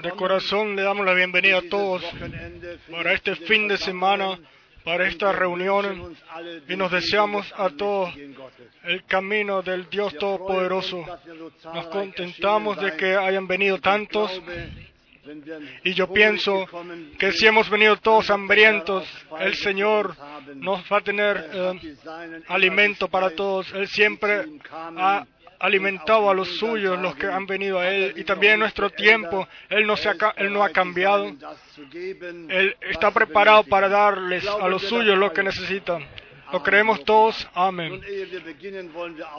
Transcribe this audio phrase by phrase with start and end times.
[0.00, 2.04] De corazón le damos la bienvenida a todos
[2.88, 4.38] para este fin de semana,
[4.84, 8.14] para uns alle y nos deseamos des a todos
[8.84, 11.04] el camino del Dios Todopoderoso.
[11.74, 14.30] Nos contentamos de que hayan venido tantos
[15.82, 16.64] y yo pienso
[17.18, 19.04] que si hemos venido todos hambrientos,
[19.40, 20.16] el Señor
[20.54, 23.72] nos va a tener Er eh, alimento para todos.
[23.72, 25.26] Él siempre ha
[25.60, 28.14] alimentado a los suyos, los que han venido a Él.
[28.16, 30.16] Y también en nuestro tiempo, Él no, se ha,
[30.48, 31.26] no ha cambiado.
[32.48, 36.04] Él está preparado para darles a los suyos lo que necesitan.
[36.52, 37.48] Lo creemos todos.
[37.54, 38.00] Amén.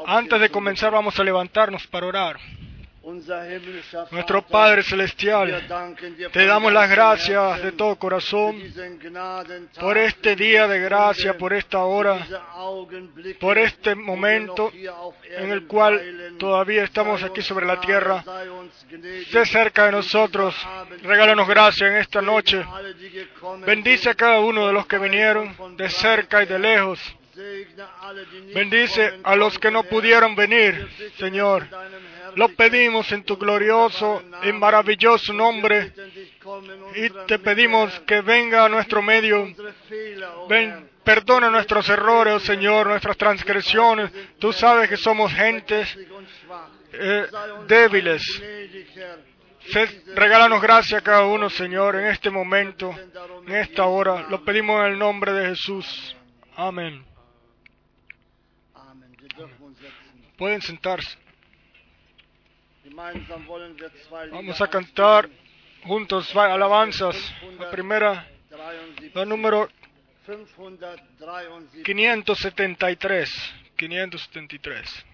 [0.05, 2.39] Antes de comenzar vamos a levantarnos para orar.
[4.11, 5.67] Nuestro Padre celestial,
[6.31, 8.61] te damos las gracias de todo corazón
[9.79, 12.27] por este día de gracia, por esta hora,
[13.39, 14.71] por este momento
[15.31, 18.23] en el cual todavía estamos aquí sobre la tierra.
[19.31, 20.55] Sé cerca de nosotros.
[21.01, 22.63] Regálanos gracia en esta noche.
[23.65, 26.99] Bendice a cada uno de los que vinieron, de cerca y de lejos.
[28.53, 31.67] Bendice a los que no pudieron venir, Señor.
[32.35, 35.91] Lo pedimos en tu glorioso y maravilloso nombre
[36.95, 39.47] y te pedimos que venga a nuestro medio.
[40.49, 44.11] Ven, perdona nuestros errores, oh Señor, nuestras transgresiones.
[44.39, 45.97] Tú sabes que somos gentes
[46.93, 47.27] eh,
[47.67, 48.23] débiles.
[49.67, 52.95] Se- regálanos gracia a cada uno, Señor, en este momento,
[53.47, 54.25] en esta hora.
[54.29, 56.15] Lo pedimos en el nombre de Jesús.
[56.55, 57.03] Amén.
[60.37, 61.17] Pueden sentarse.
[64.31, 65.29] Vamos a cantar
[65.83, 67.15] juntos alabanzas.
[67.59, 69.69] La primera, 73, la número
[71.83, 73.53] 573.
[73.75, 75.05] 573.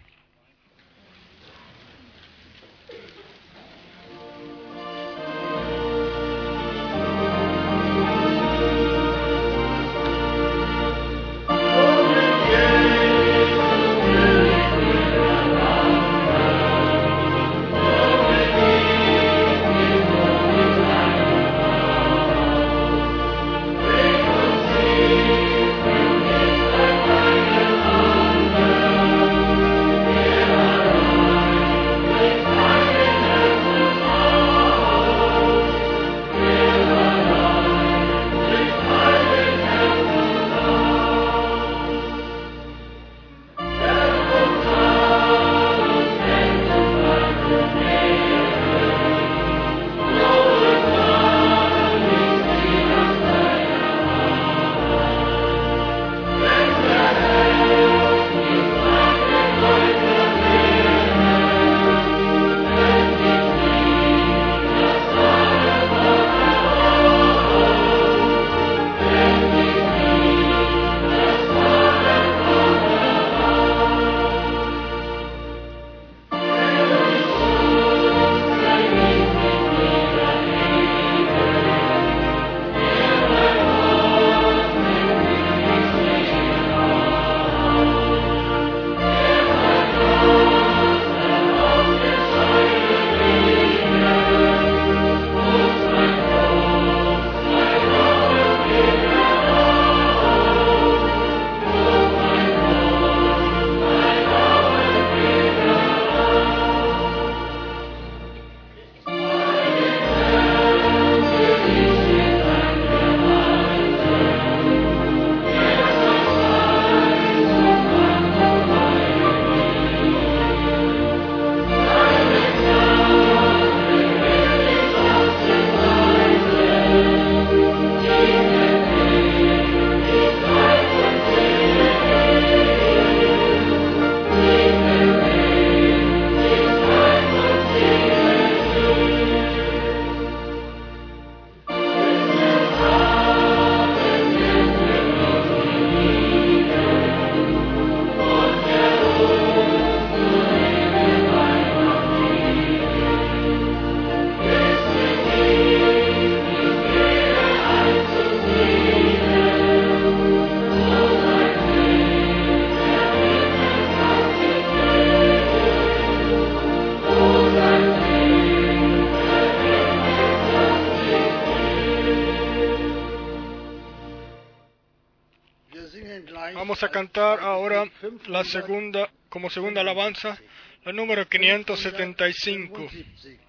[176.77, 177.85] Vamos a cantar ahora
[178.27, 180.37] la segunda, como segunda alabanza,
[180.85, 182.87] la número 575.
[182.87, 183.39] 575.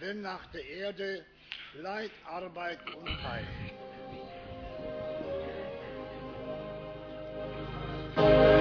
[0.00, 1.24] Wenn nach der Erde
[1.74, 3.46] Leid, Arbeit und Pein.
[8.16, 8.57] Amen.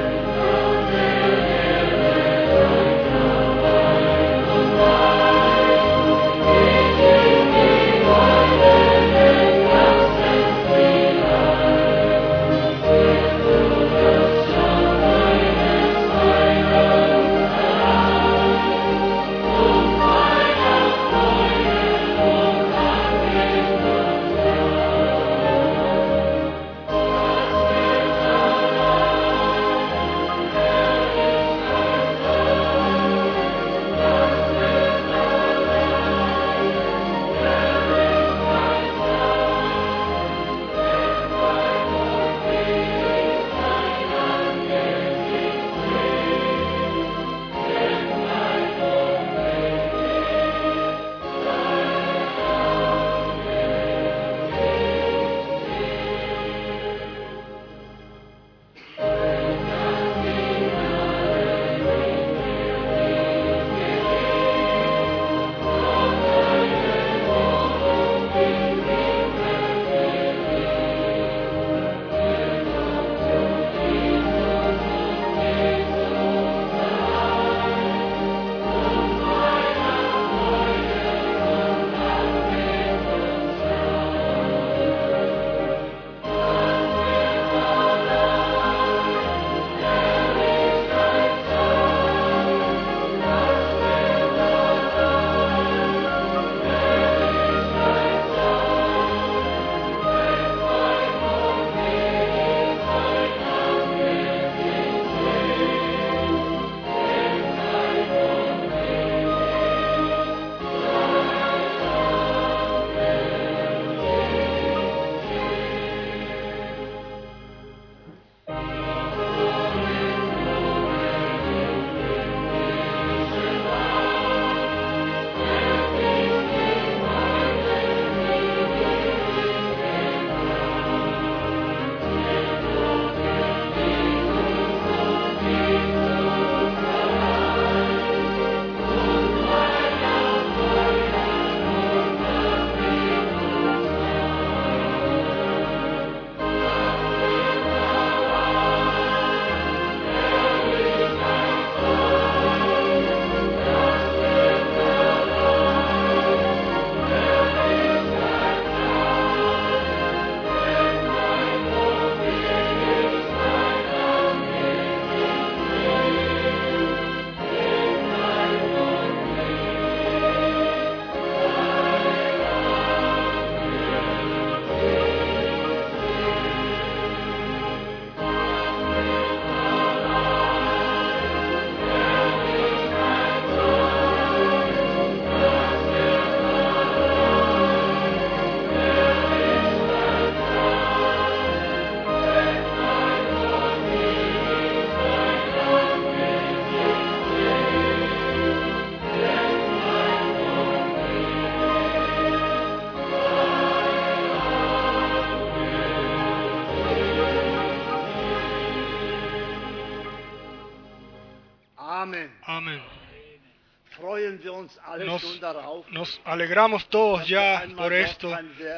[215.91, 218.29] Nos, alegramos todos ya por esto,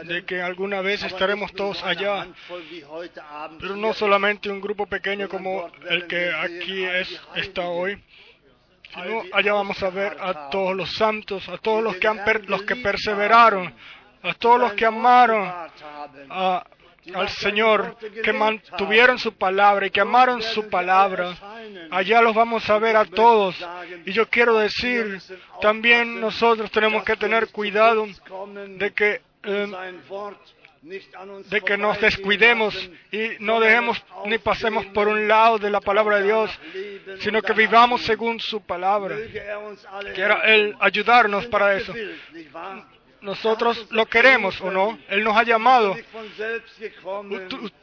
[0.04, 2.28] de que alguna vez estaremos todos allá,
[3.60, 8.02] pero no solamente un grupo pequeño como el que aquí es, está hoy,
[8.94, 12.50] sino allá vamos a ver a todos los santos, a todos los que, han per-
[12.50, 13.74] los que perseveraron,
[14.24, 15.48] a todos los que amaron
[17.16, 21.36] al Señor, que mantuvieron su palabra y que amaron su palabra.
[21.92, 23.56] Allá los vamos a ver a todos.
[24.06, 25.22] Y yo quiero decir,
[25.62, 28.08] también nosotros tenemos que tener cuidado
[28.78, 29.68] de que, eh,
[30.82, 36.18] de que nos descuidemos y no dejemos ni pasemos por un lado de la palabra
[36.18, 36.60] de Dios,
[37.20, 39.18] sino que vivamos según su palabra.
[40.16, 41.94] Quiera Él ayudarnos para eso.
[43.22, 44.98] Nosotros lo queremos o no.
[45.10, 45.96] Él nos ha llamado.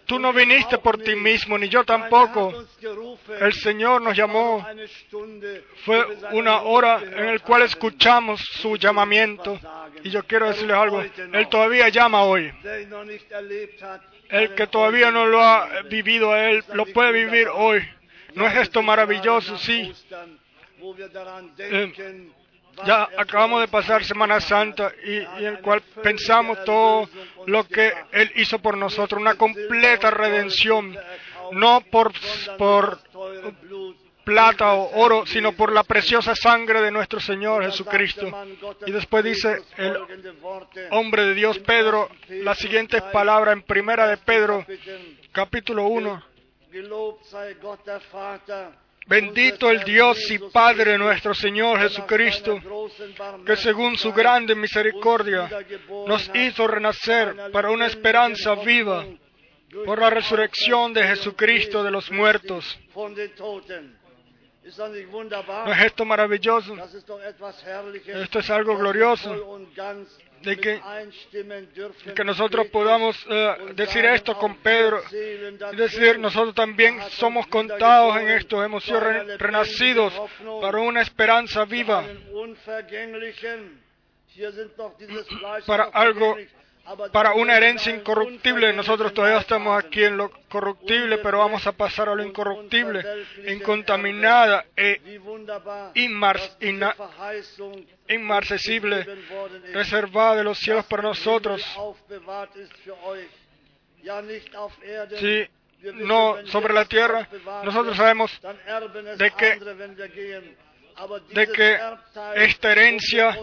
[0.06, 2.64] Tú, no viniste por ti mismo, ni yo tampoco.
[3.40, 4.66] El Señor nos llamó.
[5.84, 9.58] Fue una hora en la cual escuchamos su llamamiento.
[10.02, 11.02] Y yo quiero decirles algo.
[11.02, 12.52] Él todavía llama hoy.
[14.28, 17.86] El que todavía no lo ha vivido Él, lo puede vivir hoy.
[18.34, 19.56] ¿No es esto maravilloso?
[19.58, 19.92] Sí.
[21.58, 21.92] eh,
[22.84, 27.08] ya acabamos de pasar Semana Santa y, en el cual pensamos todo
[27.46, 30.96] lo que Él hizo por nosotros, una completa redención,
[31.52, 32.12] no por,
[32.58, 32.98] por
[34.24, 38.26] plata o oro, sino por la preciosa sangre de nuestro Señor Jesucristo.
[38.84, 39.96] Y después dice el
[40.90, 44.66] hombre de Dios Pedro las siguientes palabras en primera de Pedro,
[45.32, 46.22] capítulo 1.
[49.06, 52.60] Bendito el Dios y Padre nuestro Señor Jesucristo,
[53.46, 55.48] que según su grande misericordia
[56.08, 59.06] nos hizo renacer para una esperanza viva
[59.84, 62.78] por la resurrección de Jesucristo de los muertos.
[64.64, 66.76] ¿No es esto maravilloso?
[68.06, 69.60] Esto es algo glorioso
[70.42, 70.80] de que,
[72.14, 75.02] que nosotros podamos eh, decir esto con Pedro
[75.72, 80.12] y decir nosotros también somos contados en esto, hemos sido renacidos
[80.60, 82.04] para una esperanza viva,
[85.66, 86.36] para algo
[87.12, 88.72] para una herencia incorruptible.
[88.72, 93.04] Nosotros todavía estamos aquí en lo corruptible, pero vamos a pasar a lo incorruptible,
[93.48, 95.20] incontaminada e
[98.08, 99.06] inmarcesible,
[99.72, 101.62] reservada de los cielos para nosotros.
[105.18, 105.48] Sí,
[105.94, 107.28] no sobre la tierra.
[107.64, 108.40] Nosotros sabemos
[109.16, 110.56] de que
[111.30, 111.78] de que
[112.36, 113.36] esta herencia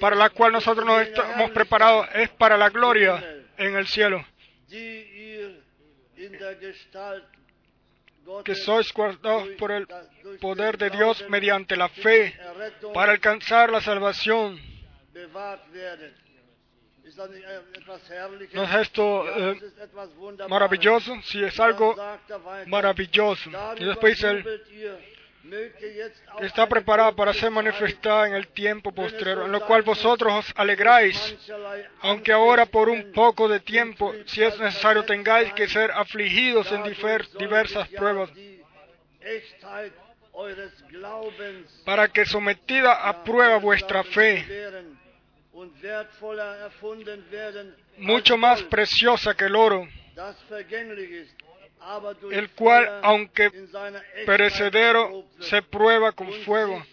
[0.00, 3.22] para la cual nosotros nos estamos preparados es para la gloria
[3.56, 4.24] en el cielo.
[8.44, 9.86] Que sois guardados por el
[10.40, 12.36] poder de Dios mediante la fe
[12.92, 14.60] para alcanzar la salvación.
[18.52, 19.60] ¿No es esto eh,
[20.48, 21.16] maravilloso?
[21.22, 21.96] Sí, es algo
[22.66, 23.50] maravilloso.
[23.78, 24.44] Y después dice
[26.40, 31.36] está preparada para ser manifestada en el tiempo postrero, en lo cual vosotros os alegráis,
[32.00, 36.82] aunque ahora por un poco de tiempo, si es necesario, tengáis que ser afligidos en
[37.38, 38.30] diversas pruebas,
[41.84, 44.44] para que sometida a prueba vuestra fe,
[47.96, 49.88] mucho más preciosa que el oro,
[52.30, 53.50] el cual, aunque
[54.26, 56.84] perecedero, se prueba con fuego,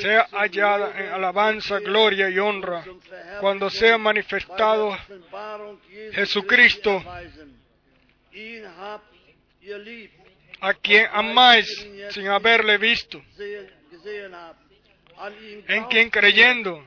[0.00, 2.84] sea hallada en alabanza, gloria y honra,
[3.40, 4.96] cuando sea manifestado
[6.12, 7.02] Jesucristo,
[10.60, 13.22] a quien amáis sin haberle visto,
[15.68, 16.86] en quien creyendo,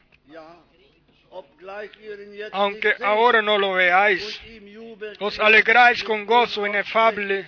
[2.51, 4.41] aunque ahora no lo veáis,
[5.19, 7.47] os alegráis con gozo inefable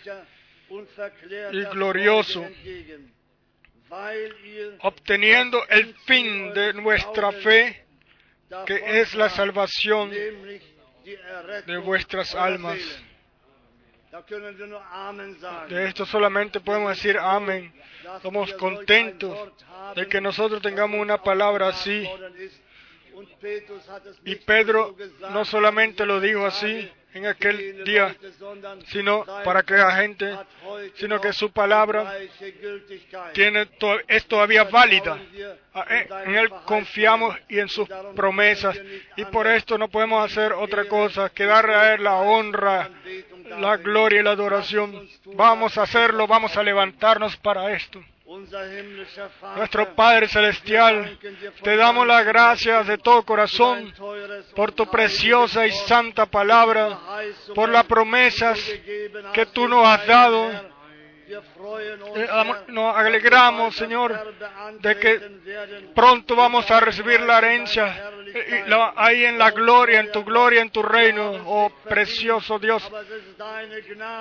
[1.52, 2.46] y glorioso,
[4.80, 7.86] obteniendo el fin de nuestra fe,
[8.66, 12.80] que es la salvación de vuestras almas.
[15.68, 17.74] De esto solamente podemos decir amén.
[18.22, 19.52] Somos contentos
[19.96, 22.08] de que nosotros tengamos una palabra así
[24.26, 24.96] y Pedro
[25.32, 28.16] no solamente lo dijo así en aquel día,
[28.88, 30.36] sino para que la gente,
[30.96, 32.16] sino que su palabra
[33.34, 33.68] tiene
[34.08, 35.20] es todavía válida.
[35.74, 38.80] Ah, eh, en Él confiamos y en sus promesas.
[39.16, 42.90] Y por esto no podemos hacer otra cosa que darle a Él la honra,
[43.60, 45.08] la gloria y la adoración.
[45.36, 48.04] Vamos a hacerlo, vamos a levantarnos para esto.
[49.56, 51.20] Nuestro Padre Celestial,
[51.62, 53.94] te damos las gracias de todo corazón
[54.56, 57.00] por tu preciosa y santa palabra,
[57.54, 58.60] por las promesas
[59.34, 60.74] que tú nos has dado.
[62.16, 62.28] Eh,
[62.68, 64.36] nos alegramos, Señor,
[64.80, 65.20] de que
[65.94, 68.12] pronto vamos a recibir la herencia
[68.96, 72.84] ahí en la gloria, en tu gloria, en tu reino, oh precioso Dios.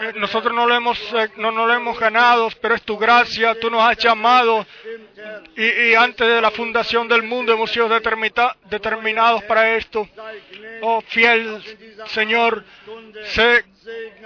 [0.02, 0.98] Eh, nosotros no lo hemos,
[1.36, 4.66] no, no lo hemos ganado, pero es tu gracia, tú nos has llamado
[5.56, 10.08] y, antes de la fundación del mundo hemos sido determinados para esto.
[10.82, 11.62] Oh fiel
[12.06, 12.64] Señor,
[13.24, 13.64] se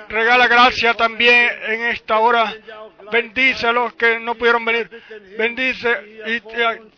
[0.08, 2.54] regala gracia también en esta hora
[3.10, 4.90] Bendice a los que no pudieron venir.
[5.38, 6.40] Bendice y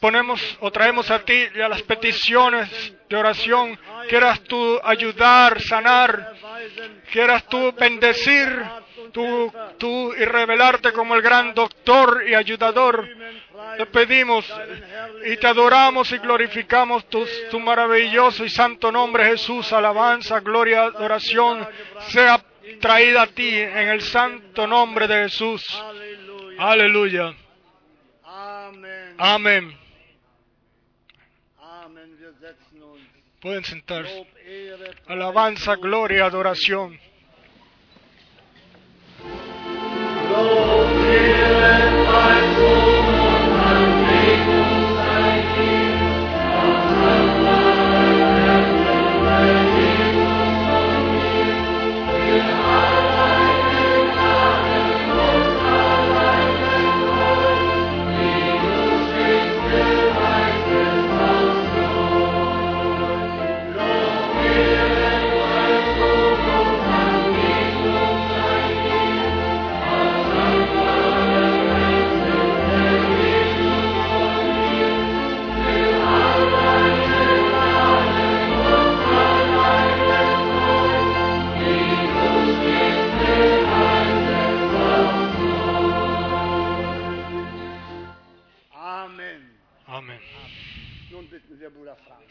[0.01, 2.69] ponemos o traemos a ti las peticiones
[3.09, 3.79] de oración.
[4.09, 6.35] Quieras tú ayudar, sanar.
[7.11, 8.65] Quieras tú bendecir
[9.13, 13.09] tú, tú y revelarte como el gran doctor y ayudador.
[13.77, 14.45] Te pedimos
[15.25, 19.73] y te adoramos y glorificamos tu, tu maravilloso y santo nombre, Jesús.
[19.73, 21.67] Alabanza, gloria, adoración
[22.09, 22.43] sea
[22.81, 25.65] traída a ti en el santo nombre de Jesús.
[26.59, 27.35] Aleluya.
[29.19, 29.88] Amén.
[33.41, 34.27] Pueden sentarse.
[35.07, 36.99] Alabanza, gloria, adoración.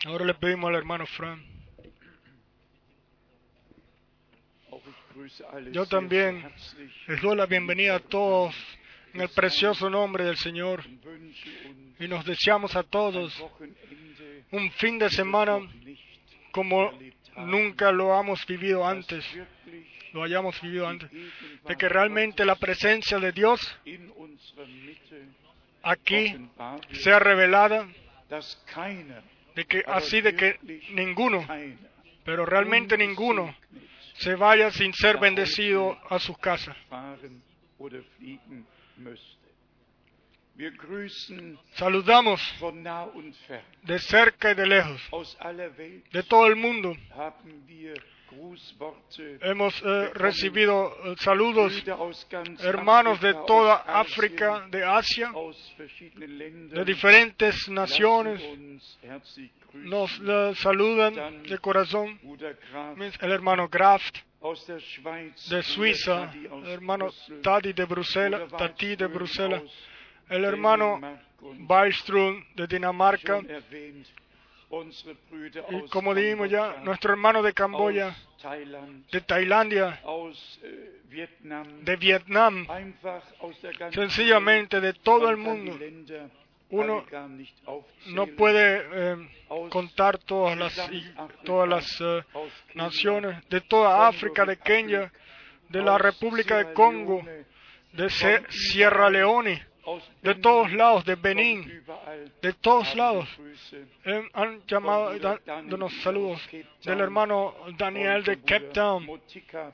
[0.05, 1.43] Ahora le pedimos al hermano Fran.
[5.71, 6.49] Yo también
[7.07, 8.55] les doy la bienvenida a todos
[9.13, 10.83] en el precioso nombre del Señor
[11.99, 13.33] y nos deseamos a todos
[14.51, 15.59] un fin de semana
[16.51, 16.91] como
[17.35, 19.25] nunca lo hemos vivido antes,
[20.13, 23.59] lo hayamos vivido antes, de que realmente la presencia de Dios
[25.83, 26.35] aquí
[26.91, 27.87] sea revelada,
[29.55, 30.59] de que así de que
[30.91, 31.45] ninguno,
[32.23, 33.55] pero realmente ninguno
[34.15, 36.75] se vaya sin ser bendecido a sus casas.
[41.73, 42.41] Saludamos
[43.83, 45.37] de cerca y de lejos,
[46.11, 46.95] de todo el mundo.
[49.41, 51.73] Hemos eh, recibido eh, saludos,
[52.59, 55.31] hermanos de toda África, de Asia,
[56.15, 58.41] de diferentes naciones,
[59.73, 62.19] nos eh, saludan de corazón.
[63.21, 64.17] El hermano Graft
[65.49, 67.09] de Suiza, el hermano
[67.41, 69.63] Tadi de Bruselas, Tati de Bruselas,
[70.29, 70.99] el hermano
[71.41, 73.41] Wallström de Dinamarca,
[74.69, 78.15] y como dijimos ya, nuestro hermano de Camboya,
[79.11, 80.01] de Tailandia,
[80.61, 81.27] äh,
[81.83, 82.67] de Vietnam,
[83.93, 85.77] sencillamente de todo el mundo.
[86.69, 87.05] Uno.
[88.07, 89.29] No puede eh,
[89.69, 90.89] contar todas las,
[91.45, 92.23] todas las eh,
[92.73, 95.11] naciones, de toda África, de Kenia,
[95.69, 97.23] de la República de Congo,
[97.93, 98.09] de
[98.49, 99.65] Sierra Leone,
[100.21, 101.83] de todos lados, de Benín,
[102.41, 103.27] de todos lados.
[104.33, 106.41] Han llamado dándonos saludos
[106.83, 109.07] del hermano Daniel de Cape Town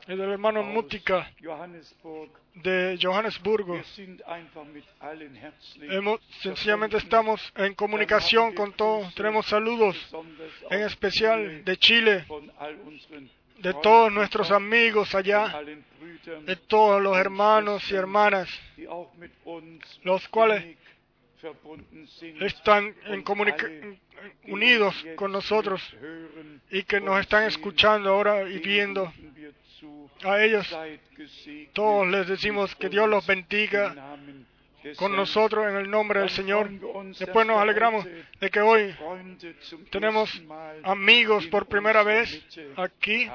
[0.07, 0.63] y del hermano
[1.43, 2.31] Johannesburg.
[2.55, 3.81] de Johannesburgo.
[5.81, 9.13] Hemos, sencillamente estamos en comunicación con todos.
[9.15, 9.97] Tenemos saludos,
[10.69, 12.25] en especial de Chile,
[13.57, 15.61] de todos nuestros amigos allá,
[16.45, 18.49] de todos los hermanos y hermanas,
[20.03, 20.77] los cuales
[22.41, 23.23] están en
[24.47, 25.81] unidos con nosotros
[26.71, 29.11] y que nos están escuchando ahora y viendo.
[30.23, 30.65] A ellos.
[31.73, 34.17] Todos les decimos que Dios los bendiga
[34.97, 36.69] con nosotros en el nombre del Señor.
[37.17, 38.05] Después nos alegramos
[38.39, 38.95] de que hoy
[39.89, 40.41] tenemos
[40.83, 43.29] amigos por primera vez aquí.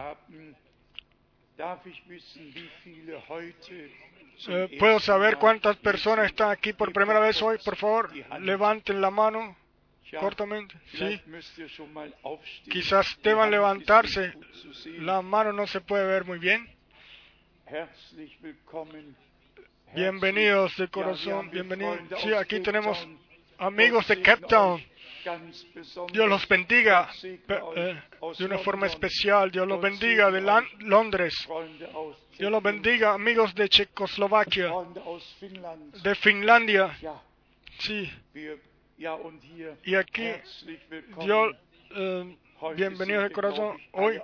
[4.46, 7.58] Eh, ¿Puedo saber cuántas personas están aquí por primera vez hoy?
[7.64, 9.56] Por favor, levanten la mano
[10.20, 10.76] cortamente.
[10.92, 11.20] Sí,
[12.70, 14.32] quizás deban levantarse.
[14.98, 16.68] La mano no se puede ver muy bien.
[19.94, 21.98] Bienvenidos de corazón, bienvenidos.
[22.22, 23.09] Sí, aquí tenemos
[23.59, 24.83] amigos de Cape Town.
[26.12, 27.11] Dios los bendiga
[27.77, 28.01] eh,
[28.38, 29.51] de una forma especial.
[29.51, 31.35] Dios los bendiga de Lan- Londres.
[32.38, 34.70] Dios los bendiga, amigos de Checoslovaquia,
[36.03, 36.96] de Finlandia.
[37.81, 38.11] Sí,
[39.85, 40.29] y aquí.
[41.24, 41.57] Dios,
[41.94, 42.37] eh,
[42.77, 43.79] bienvenidos de corazón.
[43.92, 44.20] Hoy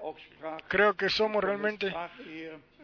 [0.68, 1.92] creo que somos realmente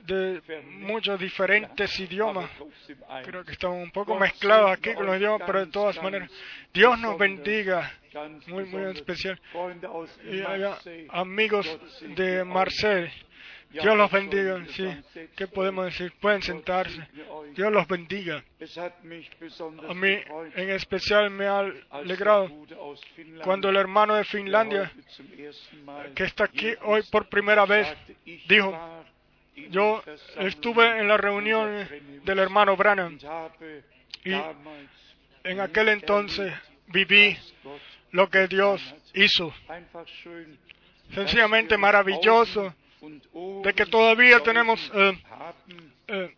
[0.06, 2.50] de muchos diferentes idiomas.
[3.24, 6.30] Creo que estamos un poco mezclados aquí con los idiomas, pero de todas maneras,
[6.72, 7.92] Dios nos bendiga
[8.46, 9.40] muy, muy especial.
[10.24, 10.42] Y
[11.10, 11.78] amigos
[12.16, 12.44] de.
[12.44, 13.12] Marseille,
[13.70, 14.64] Dios los bendiga.
[14.70, 14.88] Sí,
[15.36, 16.12] ¿qué podemos decir?
[16.20, 17.06] Pueden sentarse.
[17.54, 18.42] Dios los bendiga.
[19.88, 20.18] A mí
[20.56, 22.50] en especial me ha alegrado
[23.44, 24.90] cuando el hermano de Finlandia,
[26.14, 27.86] que está aquí hoy por primera vez,
[28.48, 28.76] dijo,
[29.68, 30.02] yo
[30.38, 31.88] estuve en la reunión
[32.24, 33.18] del hermano Branham
[34.24, 34.32] y
[35.44, 36.52] en aquel entonces
[36.86, 37.36] viví
[38.12, 38.82] lo que Dios
[39.14, 39.52] hizo.
[41.14, 42.74] Sencillamente maravilloso
[43.64, 45.18] de que todavía tenemos eh,
[46.08, 46.36] eh,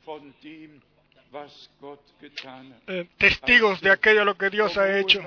[2.87, 5.21] eh, testigos de aquello lo que Dios ha hecho.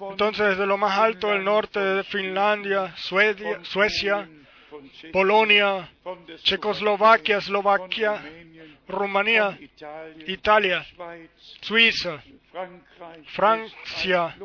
[0.00, 4.28] Entonces, desde lo más alto del norte de Finlandia, Suecia
[5.12, 5.90] Polonia,
[6.42, 8.22] Checoslovaquia, Eslovaquia,
[8.88, 9.58] Rumanía,
[10.26, 10.86] Italia,
[11.60, 12.22] Suiza,
[13.34, 14.36] Francia,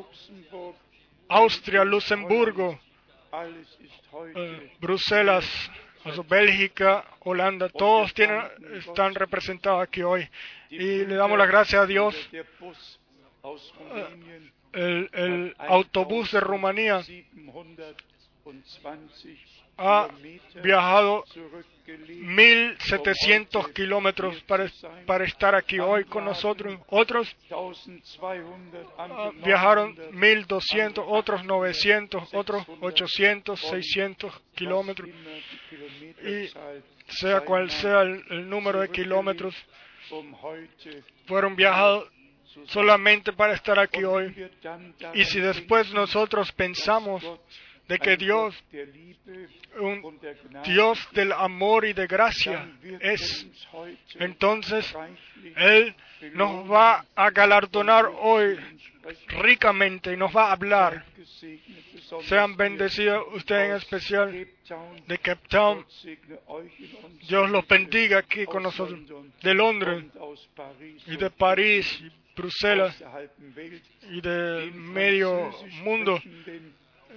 [1.28, 2.80] Austria, Luxemburgo,
[4.36, 5.46] eh, Bruselas,
[6.28, 8.14] Bélgica, Holanda, todos
[8.74, 10.28] están representados aquí hoy.
[10.70, 12.16] Y le damos las gracias a Dios.
[13.94, 17.02] Eh, el, el autobús de Rumanía
[19.78, 20.10] ha
[20.64, 21.24] viajado
[21.86, 24.72] 1.700 kilómetros para,
[25.06, 26.80] para estar aquí hoy con nosotros.
[26.88, 27.36] Otros
[28.98, 35.10] ah, viajaron 1.200, otros 900, otros 800, 600 kilómetros.
[36.24, 36.50] Y
[37.08, 39.56] sea cual sea el número de kilómetros,
[41.28, 42.10] fueron viajados
[42.68, 44.50] solamente para estar aquí hoy.
[45.14, 47.24] Y si después nosotros pensamos
[47.88, 48.56] de que Dios,
[49.80, 50.20] un
[50.64, 52.68] Dios del amor y de gracia
[53.00, 53.48] es,
[54.16, 54.94] entonces
[55.56, 55.96] Él
[56.34, 58.58] nos va a galardonar hoy
[59.28, 61.06] ricamente y nos va a hablar.
[62.24, 64.48] Sean bendecidos ustedes en especial
[65.08, 65.86] de Cape Town.
[67.28, 69.00] Dios los bendiga aquí con nosotros,
[69.42, 70.06] de Londres
[71.08, 73.02] y de París, y Bruselas
[74.12, 75.52] y del medio
[75.84, 76.20] mundo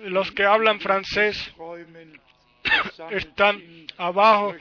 [0.04, 1.54] los que hablan francés
[3.10, 3.62] están
[3.96, 4.54] abajo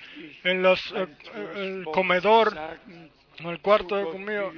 [0.43, 1.08] en los, eh,
[1.56, 2.58] el comedor,
[3.39, 4.52] en el cuarto de comida.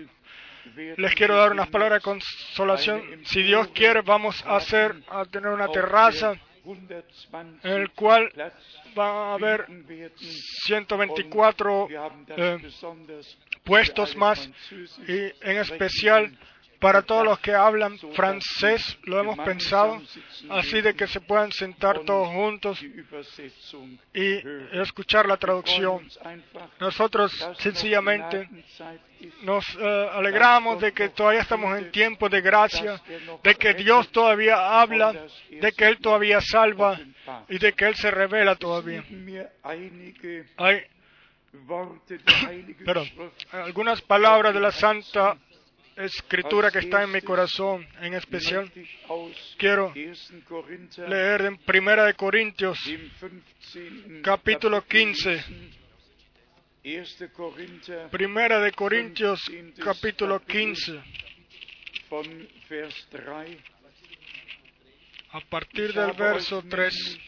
[0.98, 3.02] Les quiero dar unas palabras de consolación.
[3.26, 6.36] Si Dios quiere, vamos a hacer, a tener una terraza
[7.64, 8.32] en el cual
[8.98, 9.66] va a haber
[10.66, 11.88] 124
[12.38, 12.58] eh,
[13.64, 14.50] puestos más
[15.08, 16.38] y en especial
[16.80, 20.02] para todos los que hablan francés, lo hemos pensado,
[20.50, 22.82] así de que se puedan sentar todos juntos
[24.14, 24.42] y
[24.80, 26.08] escuchar la traducción.
[26.80, 28.50] Nosotros sencillamente
[29.42, 33.02] nos eh, alegramos de que todavía estamos en tiempo de gracia,
[33.44, 35.14] de que Dios todavía habla,
[35.50, 36.98] de que Él todavía salva
[37.50, 39.04] y de que Él se revela todavía.
[40.58, 40.86] Hay
[42.86, 43.10] perdón,
[43.52, 45.36] algunas palabras de la Santa
[46.00, 48.72] escritura que está en mi corazón en especial.
[49.58, 49.94] Quiero
[51.08, 52.80] leer en Primera de Corintios,
[54.24, 55.44] capítulo 15.
[58.10, 59.52] Primera de Corintios,
[59.84, 61.02] capítulo 15.
[65.32, 67.20] A partir del verso 3.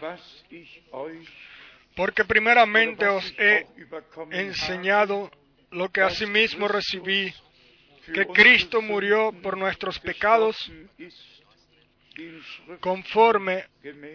[0.00, 1.28] was ich euch
[1.98, 3.66] porque primeramente os he
[4.30, 5.28] enseñado
[5.72, 7.34] lo que asimismo recibí,
[8.14, 10.70] que Cristo murió por nuestros pecados
[12.78, 13.64] conforme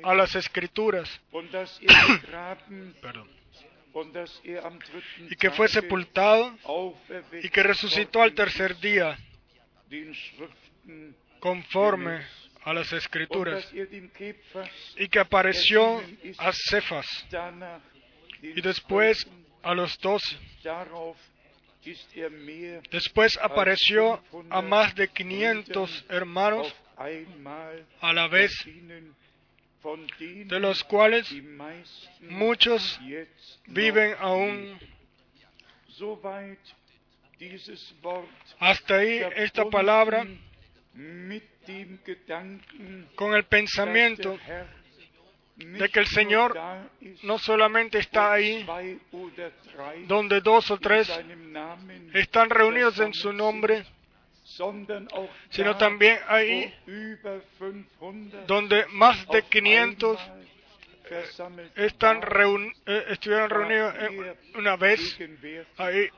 [0.01, 1.09] a las escrituras,
[5.29, 6.57] y que fue sepultado
[7.41, 9.17] y que resucitó al tercer día
[11.41, 12.21] conforme
[12.63, 13.67] a las escrituras
[14.97, 16.01] y que apareció
[16.37, 17.07] a Cefas
[18.41, 19.27] y después
[19.61, 20.37] a los doce.
[22.91, 26.73] Después apareció a más de 500 hermanos
[27.99, 28.53] a la vez,
[30.45, 31.27] de los cuales
[32.21, 32.99] muchos
[33.67, 34.79] viven aún.
[38.59, 40.25] Hasta ahí esta palabra
[43.15, 44.37] con el pensamiento
[45.55, 46.57] de que el Señor
[47.23, 48.65] no solamente está ahí
[50.07, 51.11] donde dos o tres
[52.13, 53.85] están reunidos en su nombre,
[55.49, 56.73] sino también ahí
[58.47, 60.19] donde más de 500
[61.75, 62.21] están
[62.85, 63.93] eh, estuvieron reunidos
[64.55, 65.19] una vez,
[65.77, 66.09] ahí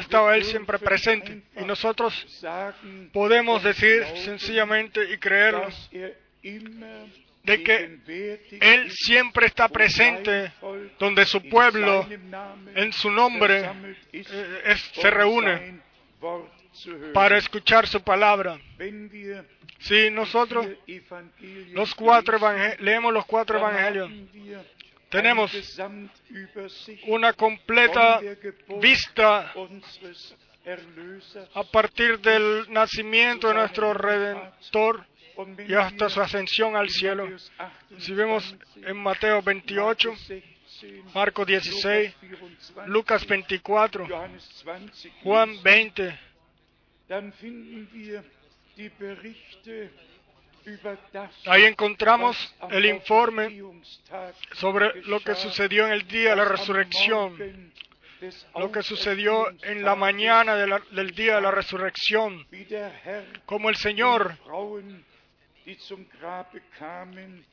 [0.00, 1.42] estaba Él siempre presente.
[1.60, 2.14] Y nosotros
[3.12, 5.56] podemos decir sencillamente y creer
[7.44, 7.98] de que
[8.60, 10.52] Él siempre está presente
[10.98, 12.06] donde su pueblo,
[12.74, 13.70] en su nombre,
[14.12, 15.80] eh, se reúne
[17.12, 18.58] para escuchar su palabra.
[19.80, 20.66] Si nosotros
[21.72, 22.38] los cuatro
[22.78, 24.10] leemos los cuatro evangelios,
[25.12, 25.52] tenemos
[27.06, 28.20] una completa
[28.80, 29.52] vista
[31.54, 35.06] a partir del nacimiento de nuestro Redentor
[35.68, 37.28] y hasta su ascensión al cielo.
[37.98, 40.14] Si vemos en Mateo 28,
[41.14, 42.14] Marcos 16,
[42.86, 44.08] Lucas 24,
[45.22, 46.18] Juan 20,
[51.46, 53.60] Ahí encontramos el informe
[54.52, 57.72] sobre lo que sucedió en el día de la resurrección,
[58.56, 62.46] lo que sucedió en la mañana del día de la resurrección,
[63.46, 64.36] como el Señor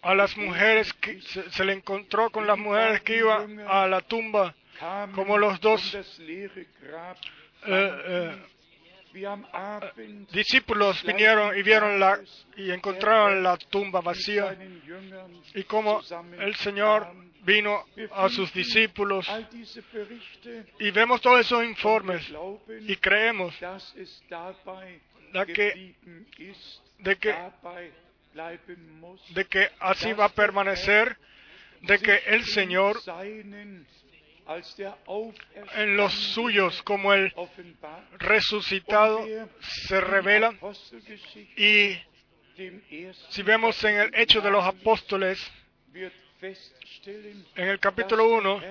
[0.02, 4.56] a las mujeres que se, le encontró con las mujeres que iban a la tumba,
[5.14, 5.98] como los dos
[10.32, 12.20] discípulos vinieron y vieron la
[12.56, 14.58] y encontraron la tumba vacía.
[15.54, 16.02] Y como
[16.40, 17.08] el Señor
[17.44, 19.30] vino a sus discípulos
[20.80, 22.28] y vemos todos esos informes
[22.82, 23.56] y creemos
[25.34, 25.96] de que,
[27.00, 27.36] de que,
[29.30, 31.18] de que así va a permanecer,
[31.82, 33.00] de que el Señor
[35.76, 37.34] en los suyos como el
[38.18, 39.26] resucitado
[39.60, 40.54] se revela
[41.56, 41.98] y
[43.30, 45.40] si vemos en el hecho de los apóstoles
[47.56, 48.62] en el capítulo 1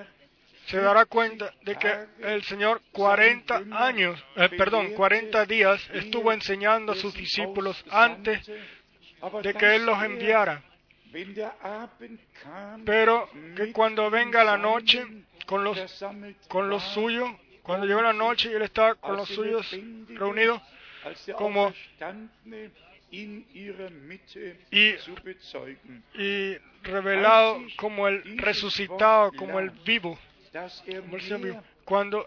[0.68, 6.92] se dará cuenta de que el Señor 40 años, eh, perdón, 40 días estuvo enseñando
[6.92, 8.46] a sus discípulos antes
[9.42, 10.62] de que Él los enviara.
[12.85, 15.05] Pero que cuando venga la noche,
[15.47, 16.05] con los,
[16.49, 17.31] con los suyos,
[17.62, 19.71] cuando llegó la noche y él estaba con los suyos
[20.09, 20.61] reunidos,
[21.37, 21.73] como
[24.71, 24.94] y,
[26.14, 30.18] y revelado como el resucitado, como el vivo,
[31.01, 31.62] como el vivo.
[31.85, 32.27] Cuando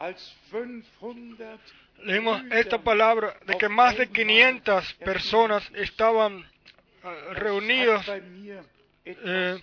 [2.03, 6.50] leímos esta palabra de que más de 500 personas estaban
[7.33, 8.05] reunidos
[9.05, 9.59] eh,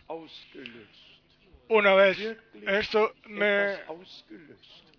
[1.68, 2.18] una vez.
[2.66, 3.76] Esto me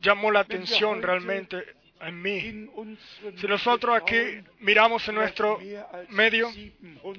[0.02, 1.64] llamó la atención realmente
[2.02, 2.70] en mí.
[3.38, 5.60] Si nosotros aquí miramos en nuestro
[6.10, 6.50] medio,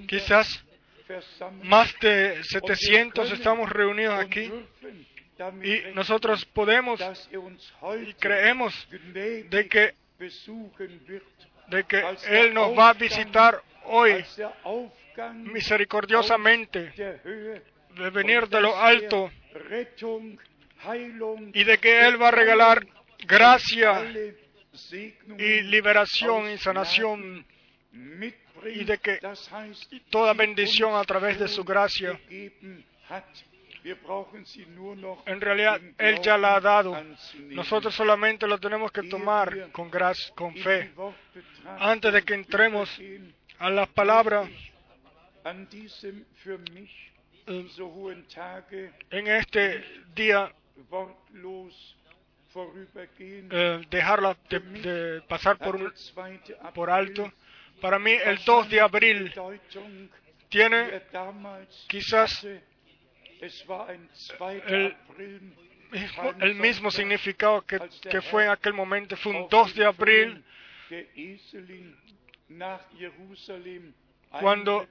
[0.06, 0.64] quizás
[1.62, 4.50] más de 700 estamos reunidos aquí
[5.62, 7.00] y nosotros podemos
[8.06, 9.94] y creemos de que
[11.68, 14.24] de que Él nos va a visitar hoy
[15.34, 19.30] misericordiosamente de venir de lo alto
[21.52, 22.86] y de que Él va a regalar
[23.26, 24.02] gracia
[25.38, 27.44] y liberación y sanación
[28.64, 29.18] y de que
[30.10, 32.18] toda bendición a través de su gracia.
[35.26, 37.02] En realidad, Él ya la ha dado.
[37.48, 40.92] Nosotros solamente lo tenemos que tomar con, gracia, con fe.
[41.78, 43.00] Antes de que entremos
[43.58, 44.48] a las palabras
[49.10, 50.52] en este día
[53.50, 55.94] eh, dejarla de, pasar por,
[56.74, 57.32] por alto.
[57.80, 59.32] Para mí el 2 de abril
[60.48, 61.02] tiene
[61.88, 62.46] quizás
[64.66, 64.96] el,
[66.40, 69.16] el mismo significado que, que, fue en aquel momento.
[69.16, 70.44] Fue un 2 de abril
[74.40, 74.86] cuando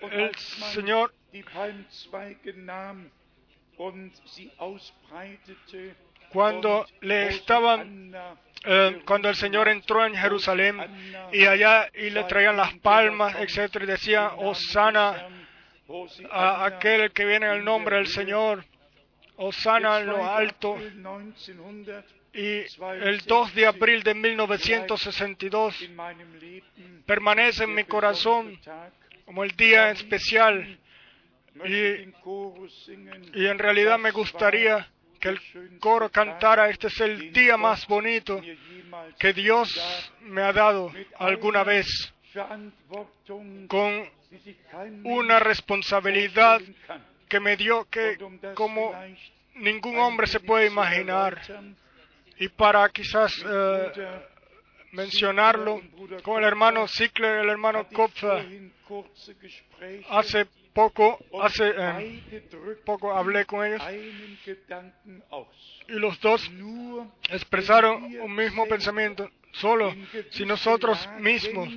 [0.00, 1.12] el Señor
[6.30, 8.14] cuando le estaban
[8.64, 10.76] eh, cuando el Señor entró en Jerusalén
[11.32, 15.28] y allá y le traían las palmas, etcétera, y decía, Osana
[16.30, 18.64] a aquel que viene en el nombre del Señor,
[19.36, 20.76] Osana en lo alto.
[22.32, 22.64] Y
[23.02, 25.88] el 2 de abril de 1962
[27.06, 28.58] permanece en mi corazón
[29.26, 30.78] como el día especial
[31.64, 34.88] y, en realidad me gustaría
[35.20, 35.40] que el
[35.80, 38.40] coro cantara, este es el día más bonito
[39.18, 41.86] que Dios me ha dado alguna vez,
[43.68, 44.08] con
[45.04, 46.60] una responsabilidad
[47.28, 48.16] que me dio que
[48.54, 48.94] como
[49.54, 51.40] ningún hombre se puede imaginar.
[52.38, 54.20] Y para quizás eh,
[54.92, 55.80] mencionarlo
[56.22, 58.65] con el hermano Zickler, el hermano Kopfer,
[60.10, 62.48] hace poco, hace eh,
[62.84, 63.82] poco hablé con ellos
[65.88, 66.50] y los dos
[67.30, 69.30] expresaron un mismo pensamiento.
[69.52, 69.94] Solo
[70.30, 71.68] si nosotros mismos,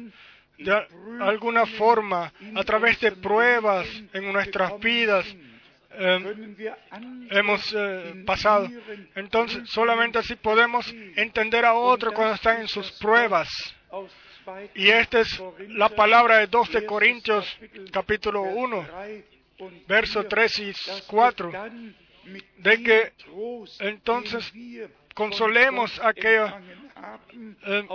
[0.58, 0.88] de
[1.22, 5.26] alguna forma, a través de pruebas en nuestras vidas,
[5.91, 6.65] eh,
[7.32, 8.69] hemos eh, pasado.
[9.15, 13.50] Entonces, solamente así podemos entender a otro cuando están en sus pruebas.
[14.75, 17.45] Y esta es la palabra de 2 de Corintios,
[17.91, 18.88] capítulo 1,
[19.88, 20.73] verso 3 y
[21.08, 21.52] 4,
[22.58, 23.13] de que
[23.80, 24.52] entonces
[25.13, 26.62] consolemos aquella
[27.65, 27.88] eh,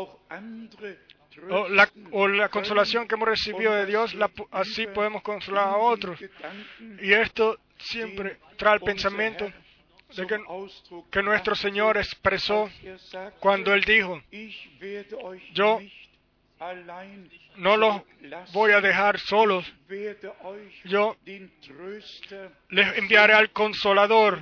[1.50, 1.68] o,
[2.28, 4.16] la, consolación que hemos recibido de Dios,
[4.50, 6.18] así podemos consolar a otros.
[7.00, 9.50] Y esto siempre trae el pensamiento
[10.16, 10.38] de que,
[11.10, 12.70] que nuestro Señor expresó
[13.40, 14.22] cuando Él dijo,
[15.52, 15.80] yo
[17.56, 18.02] no los
[18.52, 19.70] voy a dejar solos.
[20.84, 21.16] Yo
[22.70, 24.40] les enviaré al Consolador,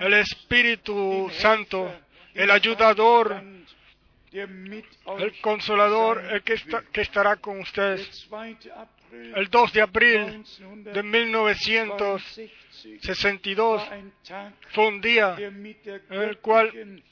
[0.00, 1.92] el Espíritu Santo,
[2.34, 3.40] el ayudador,
[4.32, 6.60] el Consolador, el que,
[7.00, 8.28] estará con ustedes.
[9.12, 10.44] El 2 de abril
[10.92, 13.82] de 1962
[14.72, 15.76] fue un día en
[16.10, 17.02] el cual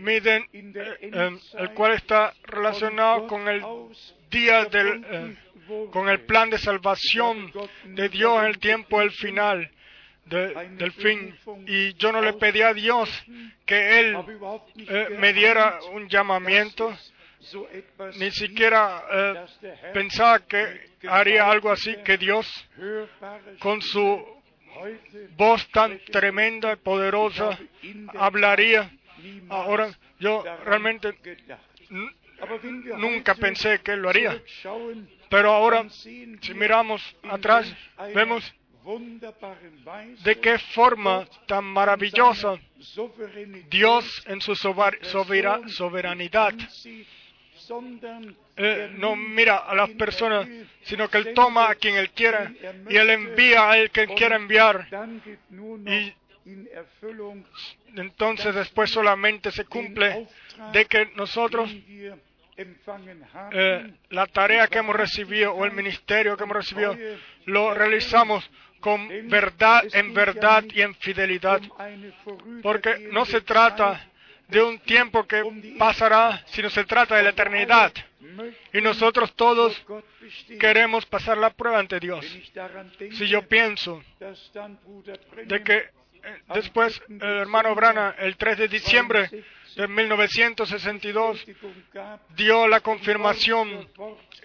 [0.00, 3.62] miden, eh, eh, el cual está relacionado con el
[4.30, 5.36] día del, eh,
[5.90, 7.52] con el plan de salvación
[7.84, 9.70] de Dios en el tiempo del final,
[10.26, 11.36] del fin.
[11.66, 13.08] Y yo no le pedí a Dios
[13.66, 14.16] que Él
[15.18, 16.96] me diera un llamamiento,
[18.16, 19.46] ni siquiera
[19.92, 22.46] pensaba que haría algo así, que Dios,
[23.58, 24.34] con su
[25.36, 27.56] voz tan tremenda y poderosa,
[28.18, 28.90] hablaría
[29.48, 31.14] Ahora, yo realmente
[32.98, 34.42] nunca pensé que lo haría.
[35.30, 37.72] Pero ahora, si miramos atrás,
[38.14, 38.52] vemos
[40.24, 42.58] de qué forma tan maravillosa
[43.70, 46.52] Dios en su soberanidad
[48.56, 50.46] eh, no mira a las personas,
[50.82, 52.52] sino que Él toma a quien Él quiera
[52.88, 54.86] y Él envía a Él quiera enviar.
[55.86, 56.14] Y
[57.96, 60.26] entonces después solamente se cumple
[60.72, 61.70] de que nosotros
[63.52, 66.96] eh, la tarea que hemos recibido o el ministerio que hemos recibido
[67.46, 68.48] lo realizamos
[68.80, 71.60] con verdad, en verdad y en fidelidad.
[72.62, 74.10] Porque no se trata
[74.48, 75.42] de un tiempo que
[75.78, 77.92] pasará, sino se trata de la eternidad.
[78.72, 79.80] Y nosotros todos
[80.58, 82.24] queremos pasar la prueba ante Dios.
[83.12, 84.02] Si yo pienso
[85.46, 85.88] de que
[86.54, 89.30] después el hermano Brana, el 3 de diciembre
[89.76, 91.44] de 1962,
[92.36, 93.88] dio la confirmación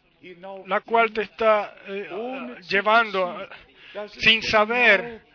[0.67, 2.09] la cual te está eh,
[2.69, 3.49] llevando
[4.19, 5.26] sin saber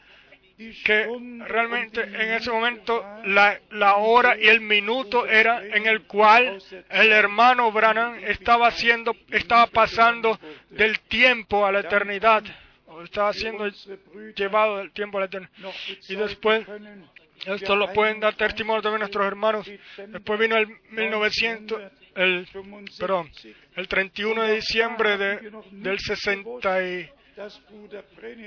[0.83, 1.07] que
[1.47, 7.11] realmente en ese momento la, la, hora y el minuto era en el cual el
[7.11, 10.39] hermano Branham estaba haciendo, estaba pasando
[10.69, 12.43] del tiempo a la eternidad,
[12.87, 13.67] o estaba siendo
[14.35, 15.51] llevado del tiempo a la eternidad.
[16.09, 16.65] Y después,
[17.45, 19.71] esto lo pueden dar testimonio también nuestros hermanos.
[20.07, 21.81] Después vino el 1900,
[22.15, 22.47] el,
[22.99, 23.31] perdón,
[23.75, 27.09] el 31 de diciembre de, del 60 y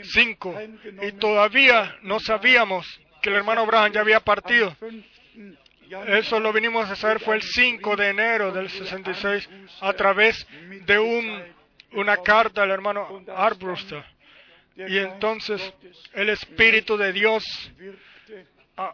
[0.03, 0.55] 5
[1.03, 2.87] y todavía no sabíamos
[3.23, 4.77] que el hermano Abraham ya había partido.
[6.09, 9.49] Eso lo vinimos a saber fue el 5 de enero del 66
[9.81, 10.47] a través
[10.87, 11.43] de un,
[11.93, 14.05] una carta del hermano Arbruster.
[14.77, 15.73] Y entonces
[16.15, 17.45] el Espíritu de Dios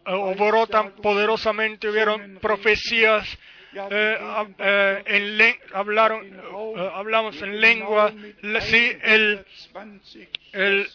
[0.04, 3.26] obró tan poderosamente, hubieron profecías,
[3.90, 4.18] eh,
[4.58, 5.36] eh, en
[5.74, 6.26] hablaron,
[6.76, 8.12] eh, hablamos en lengua,
[8.62, 9.44] sí, el,
[10.52, 10.88] el-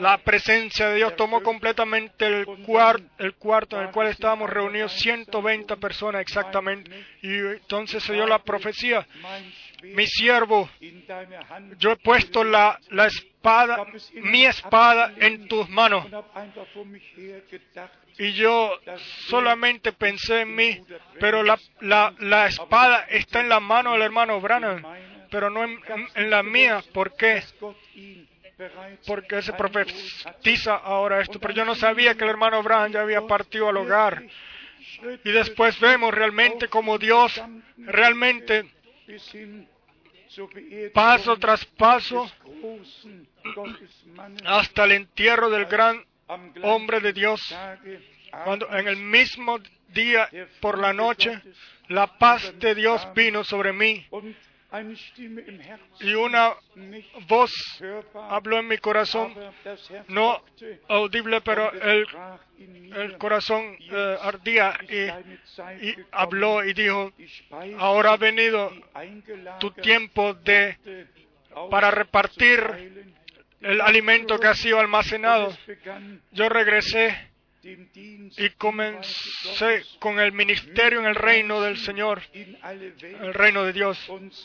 [0.00, 4.92] la presencia de Dios tomó completamente el, cuar- el cuarto en el cual estábamos reunidos,
[4.94, 6.90] 120 personas exactamente,
[7.22, 9.06] y entonces se dio la profecía,
[9.82, 10.68] mi siervo,
[11.78, 16.06] yo he puesto la, la espada, mi espada en tus manos.
[18.18, 18.78] Y yo
[19.28, 20.80] solamente pensé en mí,
[21.18, 24.82] pero la, la, la espada está en la mano del hermano Branham,
[25.30, 25.80] pero no en,
[26.14, 26.82] en la mía.
[26.92, 27.42] ¿Por qué?
[29.06, 31.40] Porque se profetiza ahora esto.
[31.40, 34.22] Pero yo no sabía que el hermano Branham ya había partido al hogar.
[35.24, 37.42] Y después vemos realmente como Dios
[37.78, 38.70] realmente
[40.92, 42.30] paso tras paso
[44.44, 46.04] hasta el entierro del gran
[46.62, 47.54] hombre de Dios,
[48.44, 50.28] cuando en el mismo día
[50.60, 51.40] por la noche
[51.88, 54.06] la paz de Dios vino sobre mí
[56.00, 56.54] y una
[57.28, 57.52] voz
[58.14, 59.34] habló en mi corazón,
[60.08, 60.42] no
[60.88, 62.06] audible, pero el,
[62.96, 67.12] el corazón eh, ardía y, y habló y dijo,
[67.78, 68.72] ahora ha venido
[69.60, 70.78] tu tiempo de
[71.70, 73.12] para repartir
[73.60, 75.56] el alimento que ha sido almacenado.
[76.32, 77.31] Yo regresé
[77.64, 83.98] y comencé con el ministerio en el reino del Señor, el reino de Dios,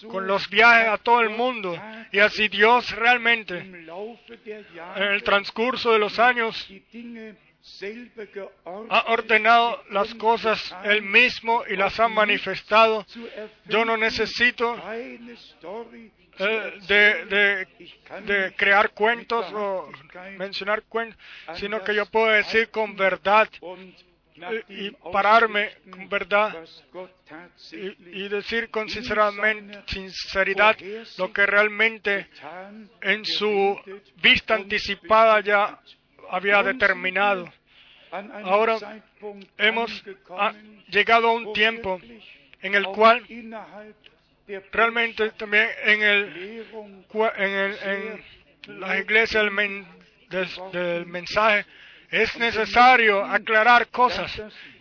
[0.07, 1.75] con los viajes a todo el mundo.
[2.11, 6.67] Y así Dios realmente, en el transcurso de los años,
[8.89, 13.03] ha ordenado las cosas Él mismo y las ha manifestado.
[13.65, 14.79] Yo no necesito
[16.37, 17.67] de,
[18.25, 19.89] de, crear cuentos o
[20.37, 21.19] mencionar cuentos,
[21.55, 23.49] sino que yo puedo decir con verdad
[24.69, 26.65] y pararme con verdad
[27.71, 30.77] y, decir con sinceramente, sinceridad
[31.17, 32.29] lo que realmente
[33.01, 33.77] en su
[34.21, 35.79] vista anticipada ya
[36.29, 37.51] había determinado.
[38.43, 38.77] Ahora
[39.57, 40.03] hemos
[40.87, 41.99] llegado a un tiempo
[42.61, 43.25] en el cual
[44.71, 46.65] realmente también en el
[47.37, 49.85] en, el, en la iglesia del,
[50.71, 51.65] del mensaje
[52.09, 54.31] es necesario aclarar cosas.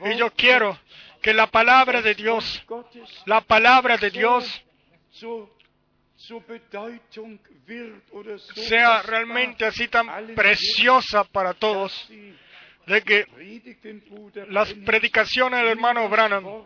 [0.05, 0.79] Y yo quiero
[1.21, 2.64] que la palabra de Dios
[3.25, 4.64] la palabra de Dios
[8.55, 12.09] sea realmente así tan preciosa para todos
[12.87, 13.27] de que
[14.49, 16.64] las predicaciones del hermano Branham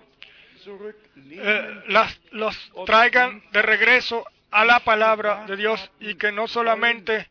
[1.30, 7.28] eh, las, los traigan de regreso a la palabra de Dios y que no solamente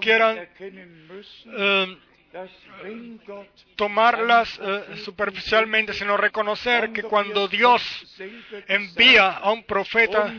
[0.00, 0.48] quieran
[1.46, 1.98] eh,
[3.76, 7.82] tomarlas eh, superficialmente, sino reconocer que cuando Dios
[8.68, 10.32] envía a un profeta,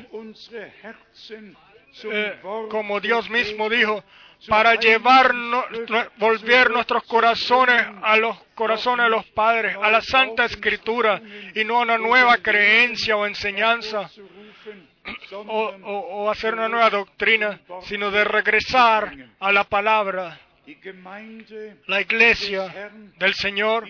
[2.69, 4.03] como Dios mismo dijo,
[4.47, 10.01] para llevar, no- no- volver nuestros corazones a los corazones de los padres, a la
[10.01, 11.21] Santa Escritura
[11.55, 14.09] y no a una nueva creencia o enseñanza
[15.31, 15.43] o,
[15.83, 20.39] o- o hacer una nueva doctrina, sino de regresar a la palabra,
[21.87, 22.73] la iglesia
[23.17, 23.85] del Señor,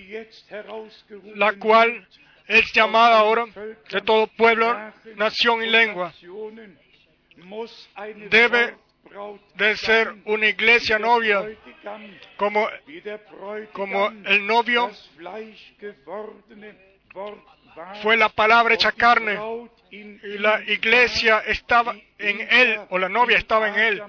[1.36, 2.08] la cual
[2.47, 3.45] es llamada ahora
[3.91, 4.76] de todo pueblo,
[5.16, 6.12] nación y lengua,
[8.30, 8.76] debe
[9.56, 11.45] de ser una iglesia novia,
[12.38, 12.68] como,
[13.74, 14.91] como el novio
[18.01, 19.39] fue la palabra hecha carne
[19.91, 24.04] y la iglesia estaba en él, o la novia estaba en él,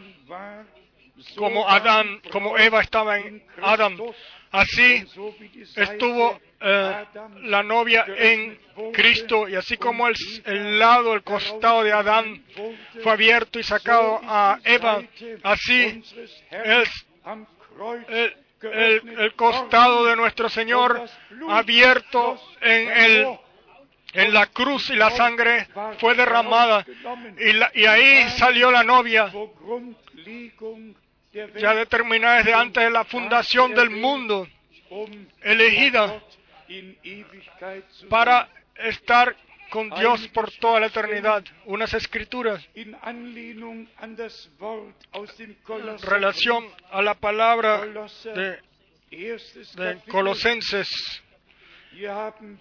[1.36, 3.98] como Adán, como Eva estaba en Adán.
[4.54, 5.04] Así
[5.76, 7.04] estuvo eh,
[7.42, 8.58] la novia en
[8.92, 12.44] Cristo y así como el, lado, el costado de Adán
[13.02, 15.02] fue abierto y sacado a Eva,
[15.42, 16.02] así
[18.62, 21.02] el- el costado de nuestro Señor
[21.50, 23.26] abierto en el
[24.16, 25.66] en la cruz y la sangre
[25.98, 26.86] fue derramada.
[27.40, 29.28] Y, la- y ahí salió la novia
[31.56, 34.48] ya determinada desde antes de la fundación del mundo
[35.42, 36.22] elegida
[38.08, 39.36] para estar
[39.70, 41.44] con Dios por toda la eternidad.
[41.64, 42.96] Unas escrituras en
[46.02, 47.84] relación a la palabra
[48.34, 48.58] de.
[50.08, 51.22] Colosenses,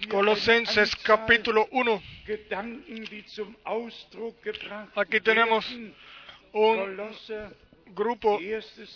[0.08, 2.04] Colosenses capítulo 1.
[2.26, 5.66] Gedanken, die zum Ausdruck gebracht Aquí tenemos
[6.52, 6.98] un
[7.94, 8.40] grupo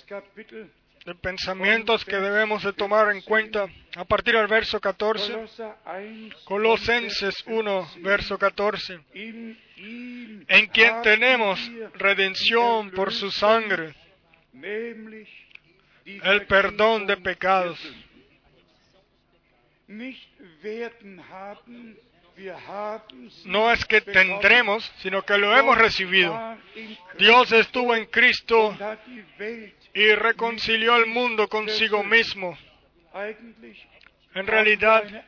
[0.08, 0.72] Kapitel,
[1.06, 5.32] de pensamientos que debemos de tomar en cuenta a partir del verso 14.
[5.32, 9.00] Kolosser 1, Colosenses 1, verso 14.
[9.14, 11.60] in ihm En quien tenemos
[11.94, 13.96] redención por su sangre,
[16.06, 17.80] el perdón de pecados.
[23.46, 26.58] No es que tendremos, sino que lo hemos recibido.
[27.18, 28.78] Dios estuvo en Cristo
[29.94, 32.58] y reconcilió al mundo consigo mismo.
[34.36, 35.26] En realidad,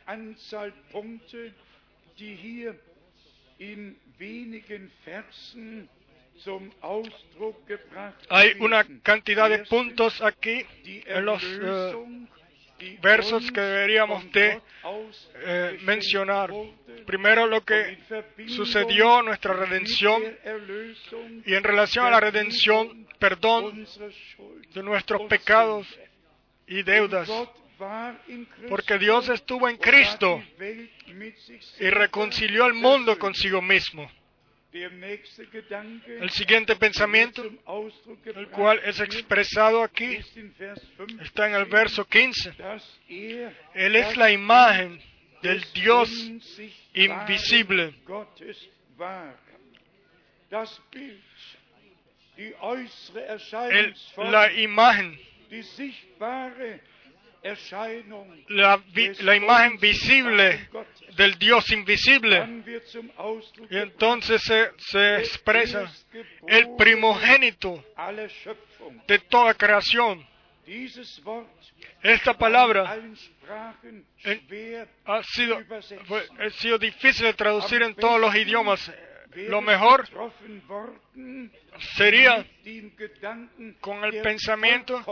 [8.28, 10.64] hay una cantidad de puntos aquí
[11.06, 11.92] en los eh,
[13.00, 14.60] versos que deberíamos de
[15.44, 16.50] eh, mencionar.
[17.06, 17.98] Primero lo que
[18.48, 20.22] sucedió, nuestra redención,
[21.44, 23.86] y en relación a la redención, perdón
[24.74, 25.86] de nuestros pecados
[26.66, 27.30] y deudas.
[28.68, 30.42] Porque Dios estuvo en Cristo
[31.78, 34.10] y reconcilió al mundo consigo mismo.
[34.72, 41.64] El siguiente pensamiento, el cual es expresado aquí, ist in Vers 15, está en el
[41.64, 42.52] verso 15.
[42.56, 45.00] dass er Él es la imagen
[45.42, 46.08] del Dios
[46.94, 47.94] invisible.
[53.70, 53.94] El-
[54.30, 55.18] la imagen,
[58.48, 60.68] la, imagen visible
[61.16, 62.62] del Dios invisible.
[63.70, 65.90] Y entonces se, expresa
[66.46, 67.84] el primogénito
[69.06, 70.26] de toda creación.
[72.02, 72.96] Esta palabra
[75.04, 78.92] ha sido, ha sido difícil de traducir en todos los idiomas.
[79.34, 80.08] Lo mejor
[81.96, 82.44] sería
[83.80, 85.02] con el pensamiento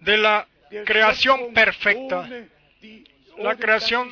[0.00, 0.46] de la
[0.84, 2.28] creación perfecta,
[3.38, 4.10] La creación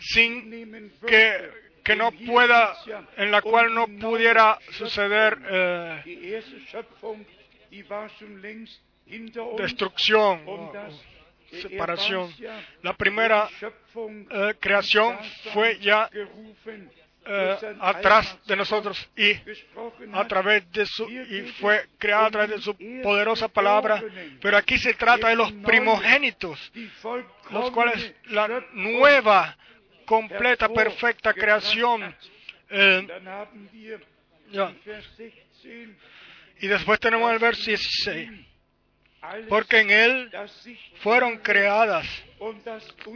[0.00, 1.50] sin que,
[1.84, 2.74] que no pueda,
[3.16, 6.42] en la cual no pudiera suceder eh,
[9.58, 10.72] destrucción o,
[11.50, 12.32] separación.
[12.82, 13.48] La primera
[14.30, 15.18] eh, creación
[15.52, 16.10] fue ya
[17.30, 19.32] eh, atrás de nosotros y
[20.12, 24.02] a través de su y fue creada a través de su poderosa palabra,
[24.40, 26.72] pero aquí se trata de los primogénitos,
[27.50, 29.56] los cuales la nueva,
[30.06, 32.16] completa, perfecta creación.
[32.70, 34.00] eh, Dann haben wir
[34.50, 34.70] ya.
[34.70, 35.96] in Vers 16
[36.60, 38.30] Y después tenemos el verso 16,
[39.20, 40.30] alles, porque en él
[41.02, 42.06] fueron creadas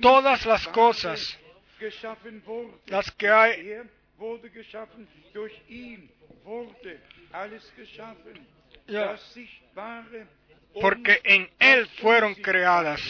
[0.01, 1.39] todas las cosas,
[2.87, 3.81] las que hay
[10.81, 13.01] Porque en él fueron creadas,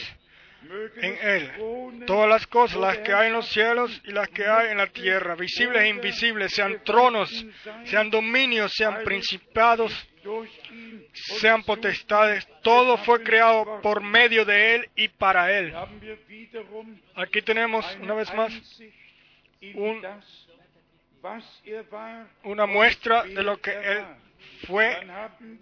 [0.96, 1.50] en él,
[2.06, 4.86] todas las cosas, las que hay en los cielos y las que hay en la
[4.88, 7.30] tierra, visibles e invisibles, sean tronos,
[7.84, 9.92] sean dominios, sean principados,
[11.12, 15.72] sean potestades, todo fue creado por medio de él y para él.
[17.16, 18.52] Aquí tenemos una vez más
[19.74, 21.11] un- das, was er war
[22.44, 24.04] una muestra de lo que él
[24.66, 24.96] fue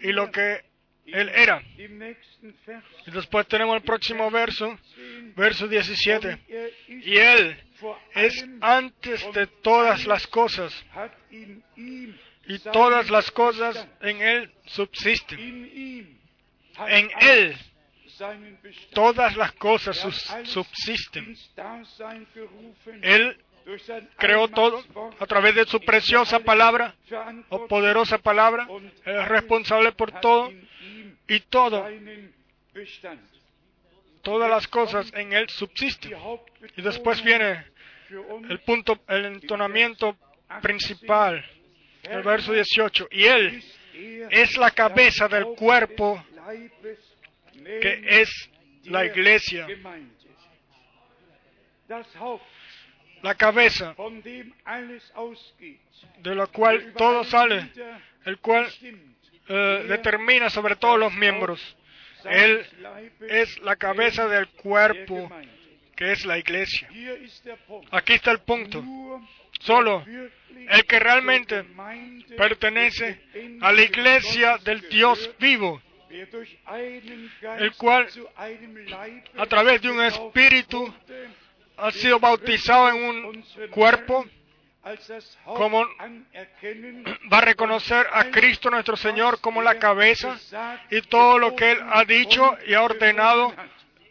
[0.00, 0.64] y lo que
[1.06, 1.62] él era.
[1.76, 6.28] Y después tenemos el próximo verso, 10, verso 17.
[6.28, 7.56] und er ist Y él
[8.14, 10.72] es antes de todas las cosas,
[11.30, 16.18] y todas las cosas en él subsisten.
[16.88, 17.56] En él
[18.92, 19.96] todas las cosas
[20.44, 21.36] subsisten.
[23.02, 23.36] Él
[24.16, 24.84] creó todo
[25.18, 26.94] a través de su preciosa palabra
[27.48, 28.68] o poderosa palabra.
[29.04, 30.52] es responsable por todo
[31.28, 31.86] y todo,
[34.22, 36.12] todas las cosas en él subsisten.
[36.76, 37.64] Y después viene
[38.48, 40.16] el punto, el entonamiento
[40.61, 41.44] principal,
[42.02, 43.08] el verso 18.
[43.12, 43.62] Y él
[44.30, 46.24] es la cabeza del cuerpo
[47.62, 48.50] que es
[48.84, 49.66] la iglesia.
[53.23, 53.95] La cabeza
[56.18, 57.71] de la cual todo sale,
[58.25, 58.66] el cual
[59.49, 61.77] eh, determina sobre todos los miembros.
[62.25, 62.66] Él
[63.29, 65.31] es la cabeza del cuerpo
[65.97, 66.89] que es la iglesia.
[67.91, 68.83] Aquí está el punto.
[69.61, 70.05] Solo
[70.71, 71.64] el que realmente
[72.37, 73.21] pertenece
[73.61, 78.09] a la iglesia del Dios vivo, el cual,
[79.37, 80.95] a través de un espíritu,
[81.81, 84.26] ha sido bautizado en un cuerpo
[85.45, 85.87] como
[87.33, 90.39] va a reconocer a Cristo nuestro Señor como la cabeza
[90.91, 93.55] y todo lo que Él ha dicho y ha ordenado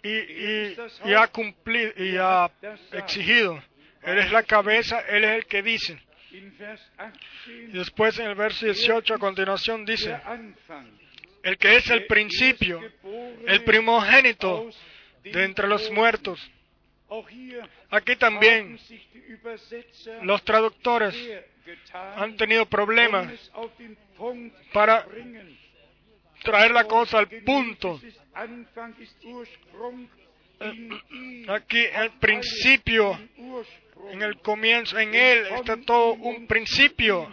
[0.03, 2.49] y, ha cumplido y ha
[2.91, 3.61] exigido.
[4.03, 5.99] Él es la cabeza, Él es el que dice.
[6.31, 10.19] Y después en el verso 18 a continuación dice,
[11.43, 12.79] el que es el principio,
[13.47, 14.69] el primogénito
[15.23, 16.39] de entre los muertos.
[17.89, 18.79] Aquí también
[20.21, 21.15] los traductores
[21.93, 23.51] han tenido problemas
[24.71, 25.05] para
[26.43, 27.99] traer la cosa al punto.
[31.47, 33.19] Aquí el principio,
[34.11, 37.31] en el comienzo, en Él está todo un principio.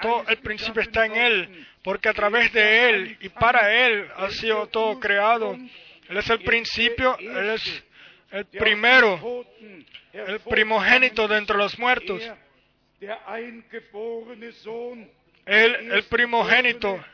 [0.00, 4.30] todo el principio está en Él, porque a través de Él y para Él ha
[4.30, 5.54] sido todo creado.
[6.08, 7.84] Él es el principio, Él es
[8.30, 9.44] el primero,
[10.12, 12.22] el primogénito de entre los muertos.
[15.46, 17.04] El primogénito,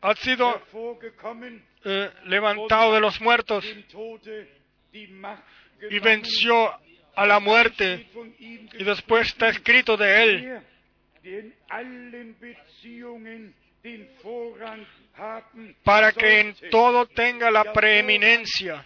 [0.00, 0.62] ha sido
[1.84, 3.64] eh, levantado de los muertos
[4.92, 6.72] y venció
[7.14, 8.06] a la muerte.
[8.38, 10.62] Y después está escrito de él
[15.84, 18.84] para que en todo tenga la preeminencia.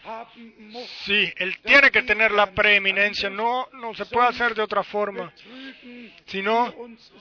[1.04, 5.32] Sí, Él tiene que tener la preeminencia, no, no se puede hacer de otra forma.
[6.26, 6.74] Si no,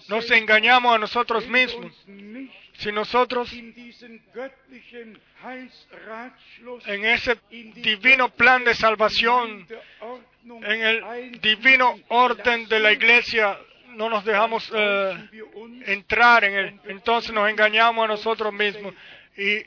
[0.10, 1.94] nos engañamos a nosotros mismos.
[2.74, 3.52] Si nosotros
[6.86, 9.68] en ese divino plan de salvación,
[10.44, 13.58] en el divino orden de la iglesia,
[13.98, 15.30] no nos dejamos eh,
[15.88, 18.94] entrar en él, entonces nos engañamos a nosotros mismos.
[19.36, 19.64] Y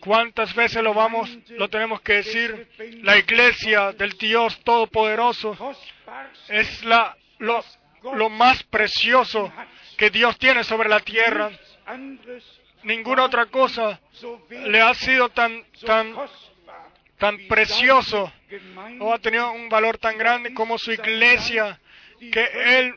[0.00, 2.68] cuántas veces lo vamos, lo tenemos que decir,
[3.02, 5.56] la iglesia del Dios Todopoderoso
[6.48, 9.52] es la, lo, más precioso
[9.96, 11.50] que Dios tiene sobre la tierra.
[12.82, 14.00] Ninguna otra cosa
[14.50, 16.16] le ha sido tan, tan,
[17.16, 18.32] tan precioso
[18.98, 21.78] o ha tenido un valor tan grande como su iglesia
[22.30, 22.94] que Él,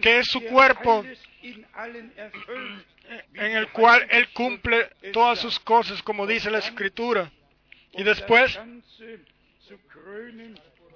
[0.00, 1.04] que es su cuerpo,
[1.42, 7.30] en el cual Él cumple todas sus cosas, como dice la Escritura.
[7.92, 8.58] Y después,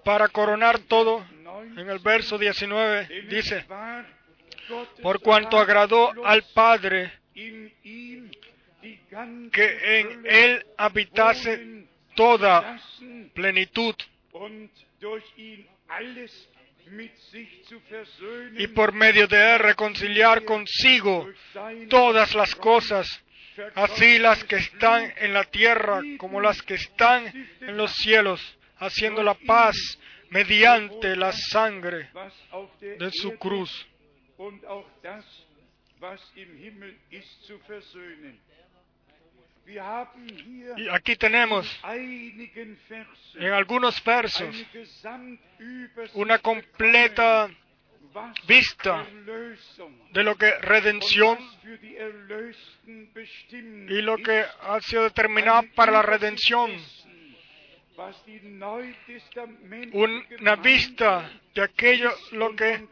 [0.04, 1.24] para coronar todo,
[1.76, 3.64] en el verso 19 dice,
[5.02, 7.12] por cuanto agradó al Padre
[9.52, 12.80] que en Él habitase toda
[13.34, 13.94] plenitud
[18.59, 21.28] y por medio de él reconciliar consigo
[21.89, 23.07] todas las cosas,
[23.74, 27.26] así las que están en la tierra como las que están
[27.61, 28.41] en los cielos,
[28.78, 29.76] haciendo la paz
[30.30, 32.11] mediante la sangre
[32.80, 33.87] de su cruz.
[39.66, 44.54] Y aquí tenemos en algunos versos
[46.14, 47.48] una completa
[48.46, 49.06] vista
[50.12, 51.38] de lo que redención
[53.88, 56.70] y lo que ha sido determinado para la redención.
[59.93, 62.86] Una vista de aquello lo que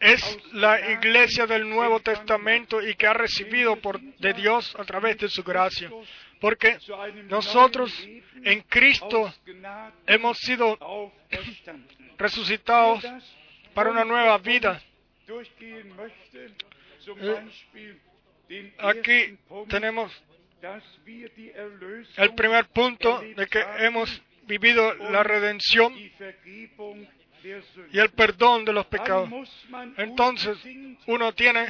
[0.00, 5.18] es la iglesia del Nuevo Testamento y que ha recibido por, de Dios a través
[5.18, 5.90] de su gracia.
[6.40, 6.76] Porque
[7.28, 7.92] nosotros
[8.42, 9.32] en Cristo
[10.06, 10.76] hemos sido
[12.18, 13.04] resucitados
[13.74, 14.82] para una nueva vida.
[18.48, 19.38] Eh, aquí
[19.68, 20.12] tenemos
[22.16, 24.22] el primer punto de que hemos
[24.58, 25.94] vivido la redención
[27.92, 29.28] y el perdón de los pecados.
[29.96, 30.58] Entonces
[31.06, 31.66] uno tiene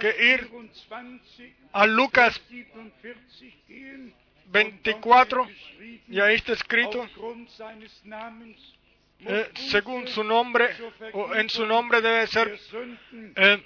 [0.00, 0.50] que ir
[1.72, 2.40] a Lucas
[4.46, 5.48] 24
[6.08, 7.08] y ahí está escrito
[9.24, 10.68] eh, según su nombre
[11.12, 12.58] o en su nombre debe ser
[13.36, 13.64] eh,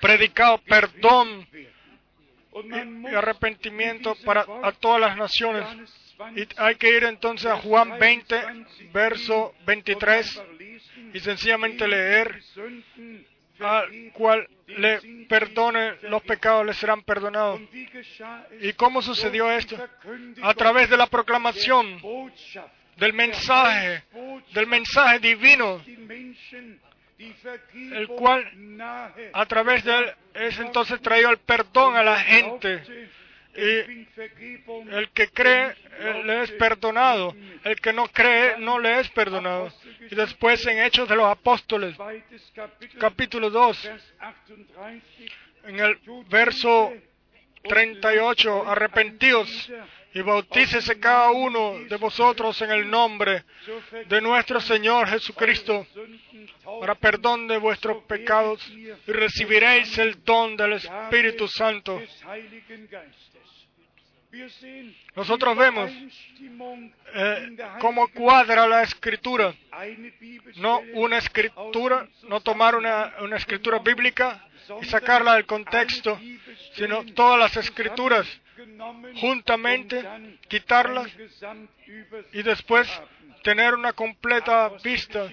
[0.00, 5.64] predicado perdón y arrepentimiento para a todas las naciones
[6.36, 8.42] y hay que ir entonces a Juan 20,
[8.92, 10.42] verso 23,
[11.12, 12.40] y sencillamente leer
[13.60, 17.60] al cual le perdone los pecados le serán perdonados.
[18.60, 19.76] ¿Y cómo sucedió esto?
[20.42, 22.00] A través de la proclamación
[22.96, 24.04] del mensaje,
[24.52, 25.80] del mensaje divino,
[27.74, 28.80] el cual
[29.32, 32.82] a través de él es entonces traído el perdón a la gente
[33.56, 34.06] Y
[34.90, 37.34] el que cree eh, le es perdonado.
[37.62, 39.72] El que no cree no le es perdonado.
[40.10, 41.96] Y después en Hechos de los Apóstoles,
[42.98, 43.90] capítulo 2,
[45.66, 45.98] en el
[46.28, 46.92] verso
[47.62, 49.70] 38, arrepentidos
[50.14, 53.44] y bautícese cada uno de vosotros en el nombre
[54.06, 55.86] de nuestro Señor Jesucristo
[56.80, 62.00] para perdón de vuestros pecados y recibiréis el don del Espíritu Santo.
[65.14, 65.90] Nosotros vemos
[67.14, 69.54] eh, cómo cuadra la escritura.
[70.56, 74.46] No una escritura, no tomar una, una escritura bíblica
[74.80, 76.18] y sacarla del contexto,
[76.74, 78.26] sino todas las escrituras
[79.20, 80.04] juntamente,
[80.48, 81.08] quitarlas
[82.32, 82.88] y después
[83.42, 85.30] tener una completa vista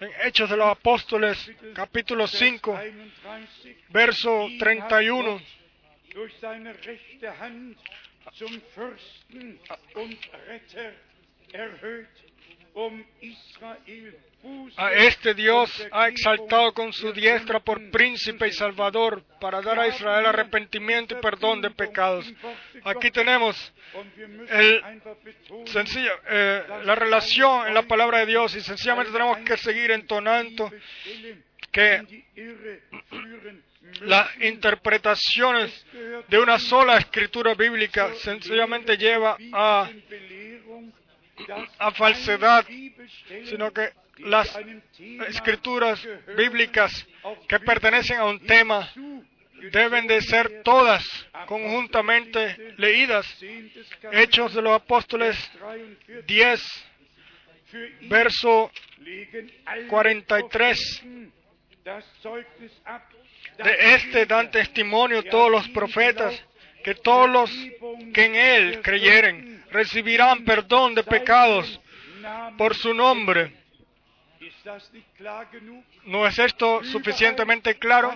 [0.00, 2.80] en Hechos de los Apóstoles, capítulo 5,
[3.90, 5.40] verso 31
[12.74, 13.04] um
[14.76, 19.88] a este Dios ha exaltado con su diestra por príncipe y salvador para dar a
[19.88, 22.32] Israel arrepentimiento y perdón de pecados.
[22.84, 23.72] Aquí tenemos
[24.48, 24.82] el
[25.66, 30.72] sencillo, eh, la relación en la palabra de Dios y sencillamente tenemos que seguir entonando
[31.70, 32.24] que
[34.00, 35.86] las interpretaciones
[36.28, 39.90] de una sola escritura bíblica sencillamente lleva a,
[41.78, 42.66] a falsedad,
[43.44, 44.58] sino que las
[45.28, 46.06] escrituras
[46.36, 47.06] bíblicas
[47.48, 48.88] que pertenecen a un tema
[49.70, 51.04] deben de ser todas
[51.46, 53.26] conjuntamente leídas.
[54.12, 55.36] Hechos de los Apóstoles
[56.26, 56.84] 10,
[58.08, 58.70] verso
[59.88, 61.02] 43.
[63.58, 66.42] De este dan testimonio todos los profetas,
[66.82, 67.50] que todos los
[68.12, 71.80] que en él creyeren recibirán perdón de pecados
[72.56, 73.52] por su nombre.
[76.04, 78.14] ¿No es esto suficientemente claro?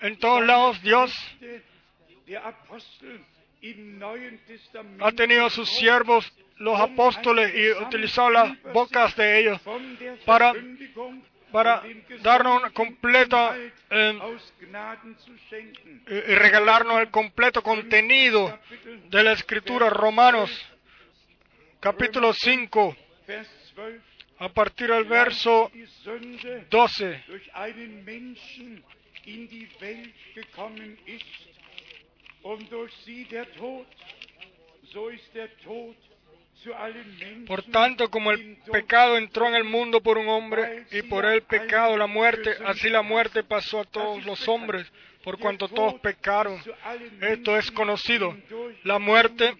[0.00, 1.12] En todos lados Dios
[5.00, 9.60] ha tenido sus siervos, los apóstoles, y utilizado las bocas de ellos
[10.24, 10.52] para
[11.52, 11.82] para
[12.22, 14.18] darnos una completa eh,
[16.06, 18.58] y regalarnos el completo contenido
[19.08, 20.50] de la escritura Romanos
[21.80, 22.96] capítulo 5
[24.38, 25.70] a partir del verso
[26.70, 27.24] 12
[37.46, 41.42] por tanto, como el pecado entró en el mundo por un hombre y por el
[41.42, 44.90] pecado la muerte, así la muerte pasó a todos los hombres,
[45.22, 46.60] por cuanto todos pecaron.
[47.20, 48.36] Esto es conocido.
[48.84, 49.56] La muerte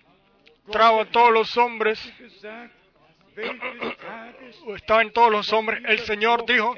[0.70, 2.00] trajo a todos los hombres,
[4.74, 5.82] estaba en todos los hombres.
[5.86, 6.74] El Señor dijo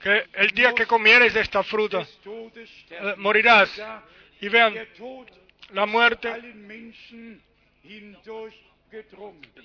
[0.00, 3.70] que el día que comieres esta fruta, eh, morirás.
[4.40, 4.74] Y vean,
[5.70, 6.28] la muerte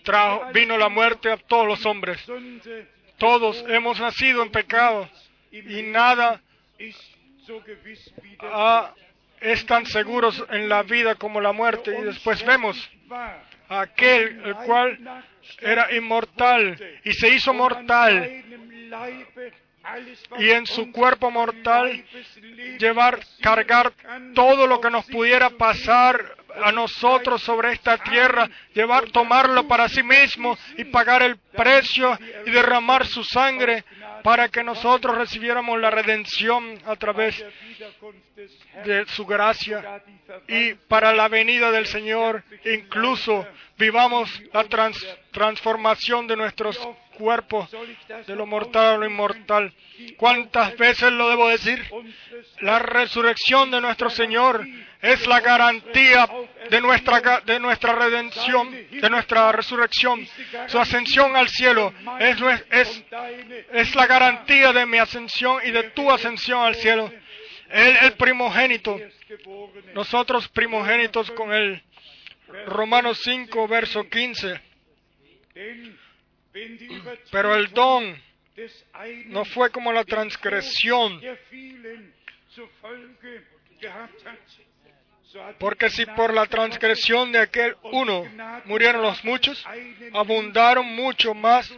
[0.04, 2.24] trajo, vino la muerte a todos los hombres.
[3.18, 5.10] Todos hemos nacido en pecado
[5.52, 6.42] y nada
[9.42, 11.98] es tan seguro en la vida como la muerte.
[12.00, 12.78] Y después vemos
[13.70, 15.24] a aquel el cual
[15.60, 18.44] era inmortal y se hizo mortal
[20.38, 22.04] y en su cuerpo mortal
[22.80, 23.94] llevar, cargar
[24.34, 30.04] todo lo que nos pudiera pasar a nosotros sobre esta tierra, llevar, tomarlo para sí
[30.04, 33.84] mismo y pagar el precio y derramar su sangre
[34.24, 37.44] para que nosotros recibiéramos la redención a través
[38.86, 40.02] de su gracia
[40.48, 43.48] y para la venida del Señor, incluso
[43.78, 44.66] vivamos la
[45.32, 46.80] transformación de nuestros
[47.20, 47.70] cuerpos,
[48.26, 49.74] de lo mortal a lo inmortal.
[50.16, 51.86] ¿Cuántas veces lo debo decir?
[52.62, 54.66] La resurrección de nuestro Señor
[55.02, 56.28] es la garantía
[56.70, 60.26] de nuestra, de nuestra redención, de nuestra resurrección.
[60.68, 62.38] Su ascensión al cielo es,
[62.72, 63.04] es,
[63.74, 67.12] es la garantía de mi ascensión y de tu ascensión al cielo.
[67.70, 68.98] Él, el primogénito,
[69.94, 71.84] nosotros primogénitos con él.
[72.66, 74.70] Romanos 5, verso 15.
[77.32, 78.22] Pero el don
[79.28, 81.22] no fue como la transgresión.
[85.60, 88.24] Porque si por la transgresión de aquel uno
[88.66, 89.64] murieron los muchos,
[90.14, 91.72] abundaron mucho más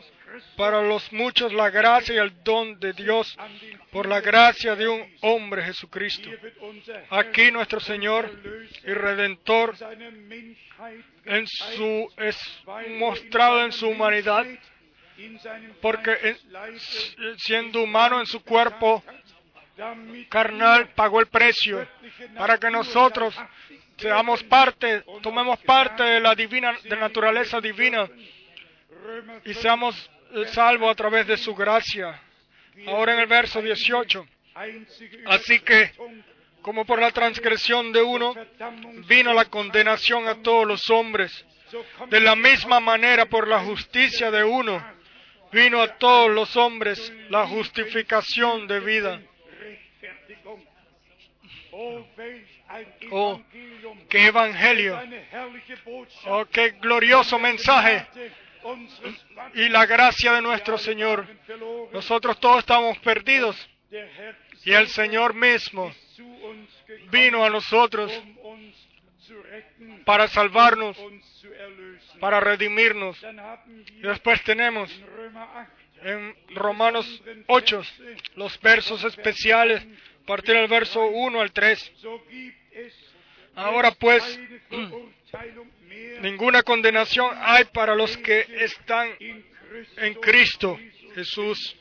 [0.55, 3.37] para los muchos la gracia y el don de Dios
[3.91, 6.29] por la gracia de un hombre Jesucristo.
[7.09, 8.29] Aquí nuestro Señor
[8.83, 9.75] y Redentor
[11.25, 12.63] en su, es
[12.97, 14.45] mostrado en su humanidad
[15.81, 16.35] porque
[17.37, 19.03] siendo humano en su cuerpo
[20.29, 21.87] carnal pagó el precio
[22.35, 23.35] para que nosotros
[23.97, 28.09] seamos parte, tomemos parte de la divina, de naturaleza divina
[29.45, 30.09] y seamos
[30.47, 32.19] salvos a través de su gracia.
[32.87, 34.27] Ahora en el verso 18.
[35.27, 35.91] Así que,
[36.61, 38.35] como por la transgresión de uno
[39.07, 41.45] vino la condenación a todos los hombres,
[42.09, 44.83] de la misma manera por la justicia de uno
[45.51, 49.21] vino a todos los hombres la justificación de vida.
[53.11, 53.41] Oh,
[54.09, 54.99] qué evangelio.
[56.25, 58.07] Oh, qué glorioso mensaje.
[59.55, 61.27] Y la gracia de nuestro Señor.
[61.91, 63.69] Nosotros todos estamos perdidos.
[64.63, 65.93] Y el Señor mismo
[67.11, 68.11] vino a nosotros
[70.05, 70.97] para salvarnos,
[72.19, 73.17] para redimirnos.
[73.97, 74.91] Y después tenemos
[76.03, 77.81] en Romanos 8
[78.35, 79.85] los versos especiales,
[80.23, 81.93] a partir del verso 1 al 3.
[83.55, 84.39] Ahora pues,
[86.21, 89.09] ninguna condenación hay para los que están
[89.97, 90.77] en Cristo
[91.15, 91.75] Jesús.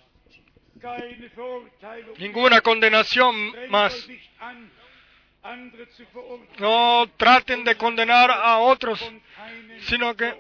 [2.18, 4.09] Ninguna condenación más.
[6.59, 9.01] No traten de condenar a otros,
[9.80, 10.34] sino que,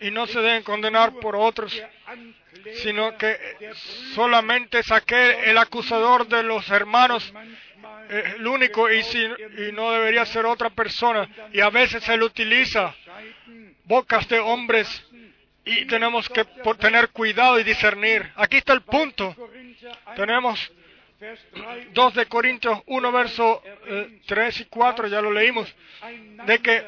[0.00, 1.72] y no se deben condenar por otros,
[2.82, 3.38] sino que
[4.14, 7.32] solamente saqué el acusador de los hermanos,
[8.10, 11.28] eh, el único, y, si, y no debería ser otra persona.
[11.52, 12.94] Y a veces él utiliza
[13.84, 15.04] bocas de hombres
[15.64, 16.44] y tenemos que
[16.78, 18.30] tener cuidado y discernir.
[18.36, 19.34] Aquí está el punto.
[20.14, 20.70] Tenemos
[21.92, 23.62] 2 de Corintios 1, verso
[24.26, 25.74] 3 eh, y 4, ya lo leímos,
[26.46, 26.84] de que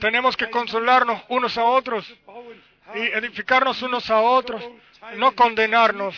[0.00, 2.06] tenemos que consolarnos unos a otros
[2.94, 4.62] y edificarnos unos a otros,
[5.16, 6.14] no condenarnos,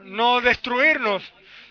[0.00, 1.22] no destruirnos,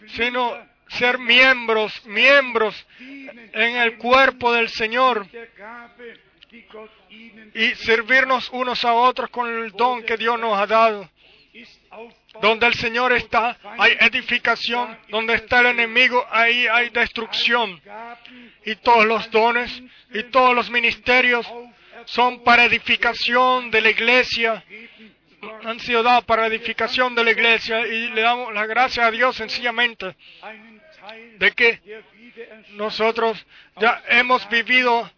[0.07, 5.27] sino ser miembros, miembros en el cuerpo del Señor
[7.53, 11.09] y servirnos unos a otros con el don que Dios nos ha dado.
[12.41, 14.97] Donde el Señor está, hay edificación.
[15.09, 17.81] Donde está el enemigo, ahí hay destrucción.
[18.65, 19.81] Y todos los dones
[20.13, 21.45] y todos los ministerios
[22.05, 24.63] son para edificación de la iglesia.
[25.63, 27.85] Han sido dados para edificación de la iglesia.
[27.85, 30.15] Y le damos la gracia a Dios sencillamente
[31.37, 32.03] de que
[32.71, 33.45] nosotros
[33.77, 35.09] ya hemos vivido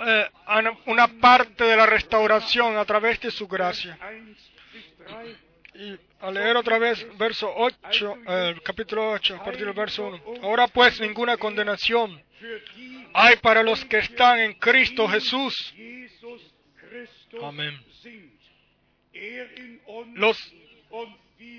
[0.00, 0.30] eh,
[0.86, 3.98] una parte de la restauración a través de su gracia.
[5.74, 10.22] Y a leer otra vez verso 8, eh, capítulo 8, a partir del verso 1.
[10.42, 12.22] Ahora pues ninguna condenación
[13.12, 15.74] hay para los que están en Cristo Jesús.
[17.42, 17.78] Amén.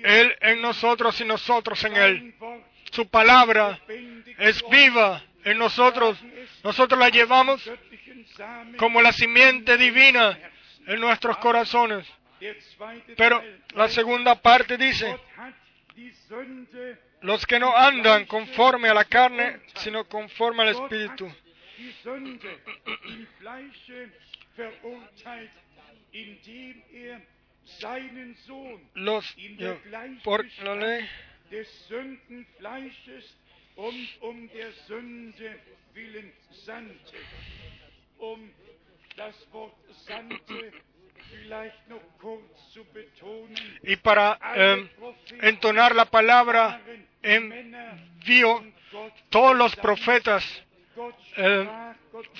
[0.02, 2.34] Él en nosotros y nosotros en Él.
[2.90, 3.80] Su palabra
[4.38, 6.18] es viva en nosotros.
[6.64, 7.62] Nosotros la llevamos
[8.76, 10.38] como la simiente divina
[10.86, 12.06] en nuestros corazones.
[13.16, 13.42] Pero
[13.74, 15.18] la segunda parte dice,
[17.20, 21.30] los que no andan conforme a la carne, sino conforme al Espíritu.
[28.94, 29.36] Los,
[30.22, 31.08] por la ley,
[43.82, 44.88] y para em,
[45.42, 46.80] entonar la palabra
[47.22, 48.64] envío,
[49.28, 50.44] todos los profetas
[51.36, 51.68] em,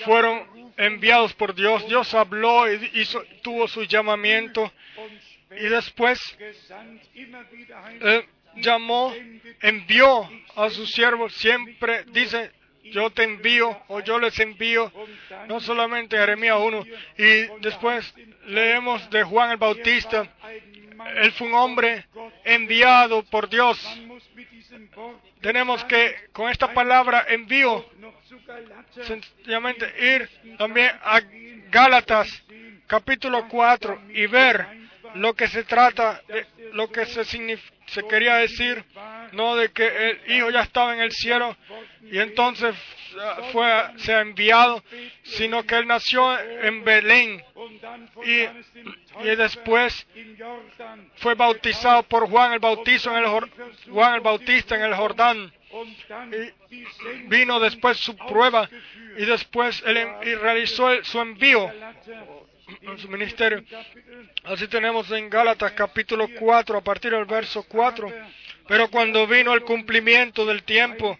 [0.03, 1.87] fueron enviados por Dios.
[1.87, 4.71] Dios habló y hizo, tuvo su llamamiento
[5.51, 8.25] y después eh,
[8.55, 9.13] llamó,
[9.61, 11.33] envió a sus siervos.
[11.35, 12.51] Siempre dice,
[12.83, 14.91] yo te envío o yo les envío,
[15.47, 16.85] no solamente Jeremías 1,
[17.17, 18.13] y después
[18.47, 20.27] leemos de Juan el Bautista,
[21.15, 22.05] él fue un hombre
[22.43, 23.79] enviado por Dios.
[25.41, 27.85] Tenemos que, con esta palabra envío,
[29.05, 31.21] sencillamente ir también a
[31.69, 32.43] Gálatas
[32.87, 34.67] capítulo 4 y ver
[35.15, 38.83] lo que se trata, de, lo que se, se quería decir,
[39.33, 41.55] no de que el Hijo ya estaba en el cielo
[42.03, 42.75] y entonces
[43.51, 44.83] fue, se ha enviado,
[45.23, 47.43] sino que Él nació en Belén
[48.25, 50.07] y, y después
[51.17, 53.29] fue bautizado por Juan el Bautizo en el
[53.91, 55.53] Juan el Bautista en el Jordán.
[56.71, 58.69] Y vino después su prueba
[59.17, 61.71] y después él y realizó el- su envío
[62.81, 63.63] en su ministerio.
[64.43, 68.11] Así tenemos en Gálatas capítulo 4 a partir del verso 4.
[68.71, 71.19] Pero cuando vino el cumplimiento del tiempo,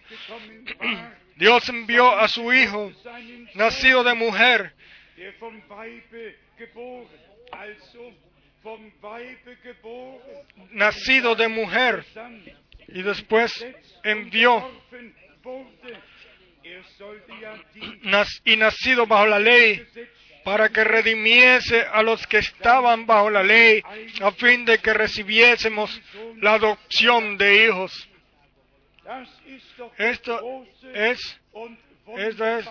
[1.36, 2.90] Dios envió a su Hijo,
[3.52, 4.72] nacido de mujer,
[10.70, 12.06] nacido de mujer,
[12.88, 13.66] y después
[14.02, 14.64] envió
[18.46, 19.86] y nacido bajo la ley
[20.44, 23.82] para que redimiese a los que estaban bajo la ley,
[24.20, 26.00] a fin de que recibiésemos
[26.40, 28.08] la adopción de hijos.
[29.98, 31.38] Esto es
[32.16, 32.68] esto es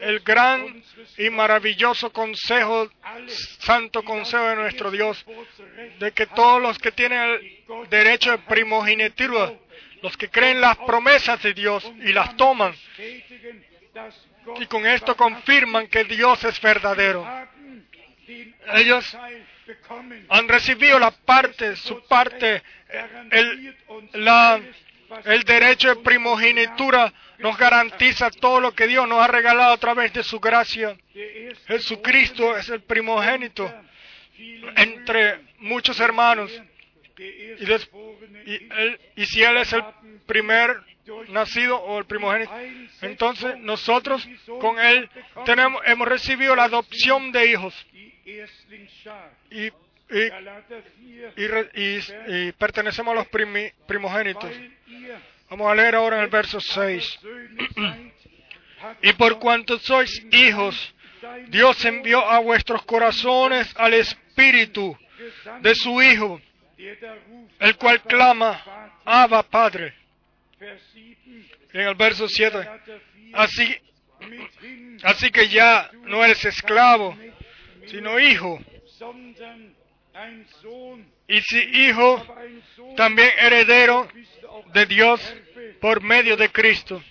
[0.00, 0.82] el gran
[1.18, 2.90] y maravilloso consejo,
[3.60, 5.24] santo consejo de nuestro Dios,
[5.98, 9.52] de que todos los que tienen el derecho de primogenitura,
[10.02, 12.74] los que creen las promesas de Dios y las toman,
[14.60, 17.26] y con esto confirman que Dios es verdadero.
[18.74, 19.16] Ellos
[20.28, 22.62] han recibido la parte, su parte,
[23.30, 23.74] el,
[25.44, 30.22] derecho de primogenitura nos garantiza todo lo que Dios nos ha regalado a través de
[30.22, 30.96] su gracia.
[31.66, 33.72] Jesucristo es el primogénito
[34.76, 36.50] entre muchos hermanos.
[38.46, 39.82] Y, él- y si Él es el
[40.26, 40.76] primer
[41.28, 42.52] nacido o el primogénito,
[43.02, 44.26] entonces nosotros
[44.60, 45.08] con Él
[45.44, 47.74] tenemos, hemos recibido la adopción de hijos
[49.50, 54.50] y, y, Galater 4, y re- y- y pertenecemos a los primi- primogénitos.
[55.50, 57.18] Vamos a leer ahora en el verso 6.
[57.20, 58.12] Söhne seid,
[58.82, 60.94] hat Y por cuanto sois hijos,
[61.48, 64.96] Dios envió a vuestros corazones al Espíritu
[65.60, 66.40] de su Hijo,
[67.60, 68.92] el cual clama.
[69.04, 69.94] Abba Padre.
[70.58, 71.18] Vers 7,
[71.72, 72.58] En el verso 7.
[72.58, 73.76] Galater 4, Así,
[75.02, 77.16] así que ya no eres esclavo,
[77.86, 78.60] sino hijo.
[81.28, 82.24] Y si hijo,
[82.96, 84.08] también heredero
[84.72, 85.36] de Dios
[85.80, 87.02] por medio de Cristo.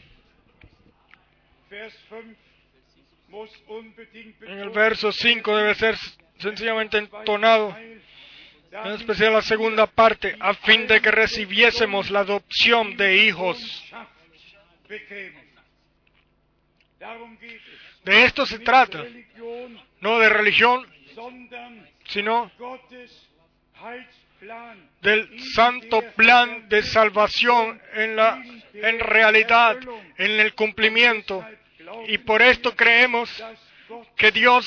[1.70, 2.42] Vers 5
[3.32, 5.96] muss unbedingt En el verso 5 debe ser
[6.38, 7.76] sencillamente entonado,
[8.72, 13.58] en especial la segunda parte, a fin de que recibiésemos la adopción de hijos.
[18.04, 19.04] De esto se trata,
[20.00, 20.88] no de religión,
[22.06, 22.52] sino
[25.02, 28.42] del santo plan de salvación en la
[28.74, 29.78] en realidad,
[30.18, 31.46] en el cumplimiento.
[32.08, 33.30] Y por esto creemos
[34.16, 34.66] que Dios,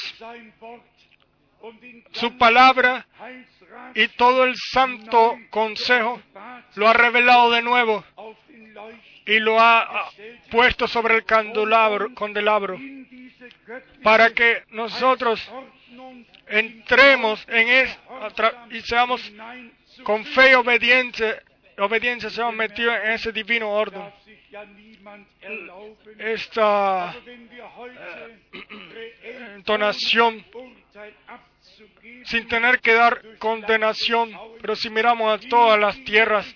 [2.13, 3.07] su palabra
[3.95, 6.21] y todo el santo consejo
[6.75, 8.05] lo ha revelado de nuevo
[9.27, 10.11] y lo ha
[10.51, 12.79] puesto sobre el candelabro, candelabro
[14.03, 15.51] para que nosotros
[16.47, 17.99] entremos en es
[18.71, 19.33] y seamos
[20.03, 21.43] con fe y obediencia,
[21.79, 24.03] obediencia seamos metidos en ese divino orden.
[26.19, 28.41] Esta reell
[29.57, 30.45] entonación
[32.25, 36.47] sin tener que dar condenación, pero si miramos a todas las tierras,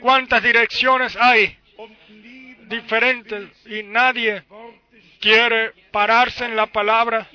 [0.00, 1.56] cuántas direcciones hay
[2.68, 4.42] diferentes y nadie
[5.20, 7.28] quiere pararse en la palabra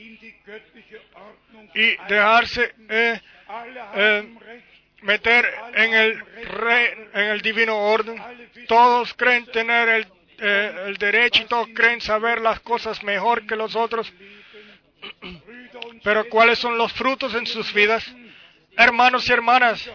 [1.76, 3.20] y dejarse eh,
[3.96, 4.36] eh,
[5.02, 8.16] meter en el, re- en el divino orden.
[8.68, 10.08] Todos creen tener el,
[10.40, 14.12] eh, el derecho y todos creen saber las cosas mejor que los otros.
[16.06, 18.06] Pero ¿cuáles son los frutos en sus vidas?
[18.78, 19.90] Hermanos y hermanas,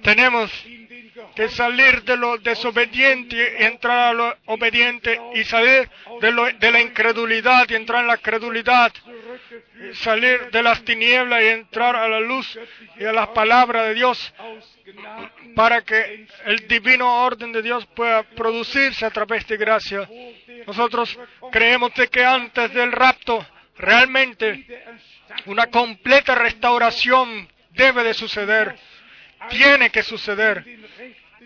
[0.00, 0.48] tenemos
[1.34, 7.68] que salir de lo desobediente y entrar a lo obediente y salir de, la incredulidad
[7.68, 8.92] y entrar en la credulidad.
[9.94, 12.56] salir de las tinieblas y entrar a la luz
[12.96, 14.32] y a la palabra de Dios
[15.56, 20.08] para que el divino orden de Dios pueda producirse a través de gracia.
[20.64, 21.18] Nosotros
[21.50, 23.44] creemos de que antes del rapto
[23.76, 24.64] realmente
[25.46, 28.76] una completa restauración debe de suceder,
[29.50, 30.64] tiene que suceder.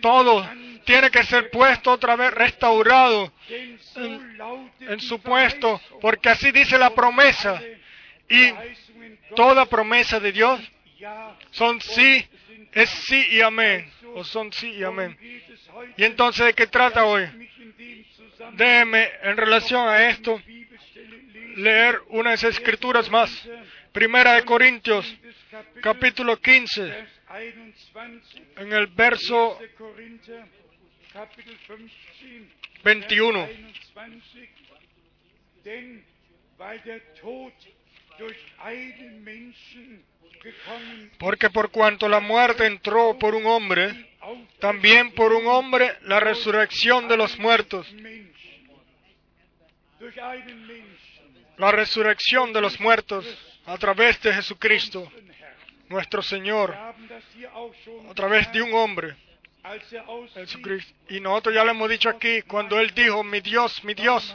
[0.01, 0.47] Todo
[0.85, 3.31] tiene que ser puesto otra vez restaurado
[4.79, 7.61] en su puesto, porque así dice la promesa.
[8.29, 8.53] Y
[9.35, 10.59] toda promesa de Dios
[11.51, 12.27] son sí,
[12.71, 15.17] es sí y amén, o son sí y amén.
[15.97, 17.27] Y entonces, ¿de qué trata hoy?
[18.53, 20.41] Déjeme, en relación a esto,
[21.55, 23.31] leer unas escrituras más.
[23.91, 25.05] Primera de Corintios,
[25.81, 27.09] capítulo 15, Vers
[27.93, 28.45] 21.
[28.57, 29.67] en el verso 1.
[29.77, 30.45] Korinther,
[31.11, 32.49] Kapitel 15,
[32.83, 33.39] 21.
[33.39, 34.49] Vers 21.
[35.63, 36.03] Denn
[36.57, 37.53] weil der Tod
[38.17, 40.03] durch einen Menschen
[40.43, 44.09] gekommen Porque por cuanto la muerte entró por un hombre,
[44.59, 47.87] también por un hombre la resurrección de los muertos.
[51.59, 53.25] La resurrección de los muertos
[53.65, 55.11] a través de Jesucristo,
[55.89, 59.17] nuestro Señor, a través de un hombre,
[60.33, 60.93] Jesucristo.
[61.09, 64.33] Y nosotros ya lo hemos dicho aquí, cuando Él dijo, mi Dios, mi Dios,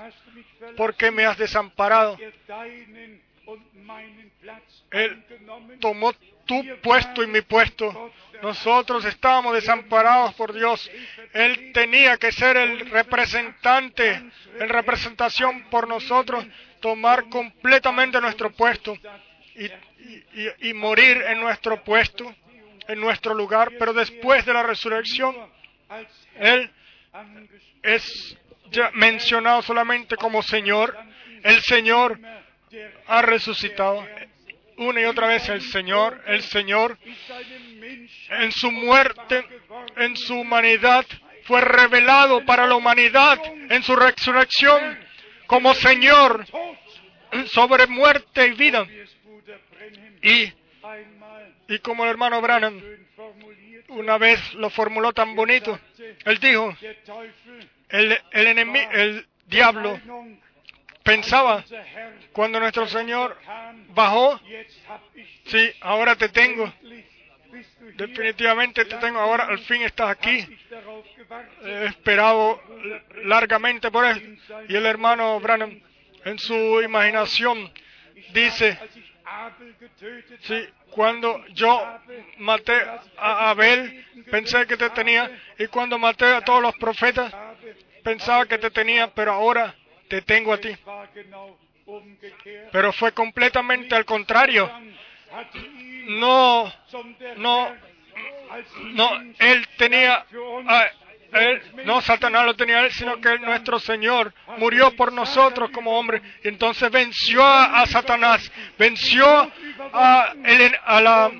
[0.76, 2.18] ¿por qué me has desamparado?
[4.90, 5.24] Él
[5.80, 6.12] tomó
[6.44, 8.12] tu puesto y mi puesto.
[8.42, 10.90] Nosotros estábamos desamparados por Dios.
[11.32, 14.22] Él tenía que ser el representante,
[14.58, 16.46] en representación por nosotros,
[16.80, 18.96] tomar completamente nuestro puesto
[19.54, 22.34] y, morir en nuestro puesto,
[22.86, 23.72] en nuestro lugar.
[23.78, 25.34] Pero después de la resurrección,
[26.36, 26.70] Él
[27.82, 28.36] es
[28.70, 30.96] ya mencionado solamente como Señor.
[31.42, 32.18] El Señor
[33.06, 34.06] ha resucitado.
[34.76, 36.98] Una y otra vez el Señor, el Señor
[38.30, 39.44] en su muerte,
[39.96, 41.06] en su humanidad,
[41.44, 43.38] fue revelado para la humanidad
[43.70, 44.98] en su resurrección
[45.46, 46.46] como Señor
[47.46, 48.86] sobre muerte y vida.
[50.22, 50.52] Y,
[51.68, 52.80] y como el hermano Branham
[53.88, 55.78] una vez lo formuló tan bonito,
[56.24, 56.76] él dijo,
[57.90, 60.00] el, el enemigo, el diablo
[61.04, 61.62] pensaba
[62.32, 63.38] cuando nuestro Señor
[63.90, 64.40] bajó,
[65.46, 66.72] sí, ahora te tengo,
[67.96, 70.44] definitivamente te tengo, ahora al fin estás aquí.
[71.62, 72.60] he esperado
[73.24, 74.40] largamente por él.
[74.68, 75.80] Y el hermano Branham,
[76.24, 77.70] en su imaginación,
[78.32, 78.78] dice,
[80.40, 82.00] sí, cuando yo
[82.38, 82.82] maté
[83.18, 87.32] a Abel, pensé que te tenía, y cuando maté a todos los profetas,
[88.02, 89.74] pensaba que te tenía, pero ahora
[90.08, 90.74] te tengo a ti.
[92.72, 94.70] Pero fue completamente al contrario.
[96.06, 96.72] No,
[97.36, 97.74] no,
[98.92, 103.80] no, él tenía, für uns, a él, no Satanás lo tenía él, sino que nuestro
[103.80, 109.26] Señor murió por nosotros como hombre y entonces venció a, a Satanás, venció
[109.92, 111.32] a el- a la-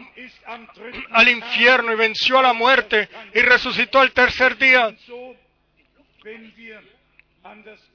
[1.13, 4.93] al infierno y venció a la muerte y resucitó el tercer día.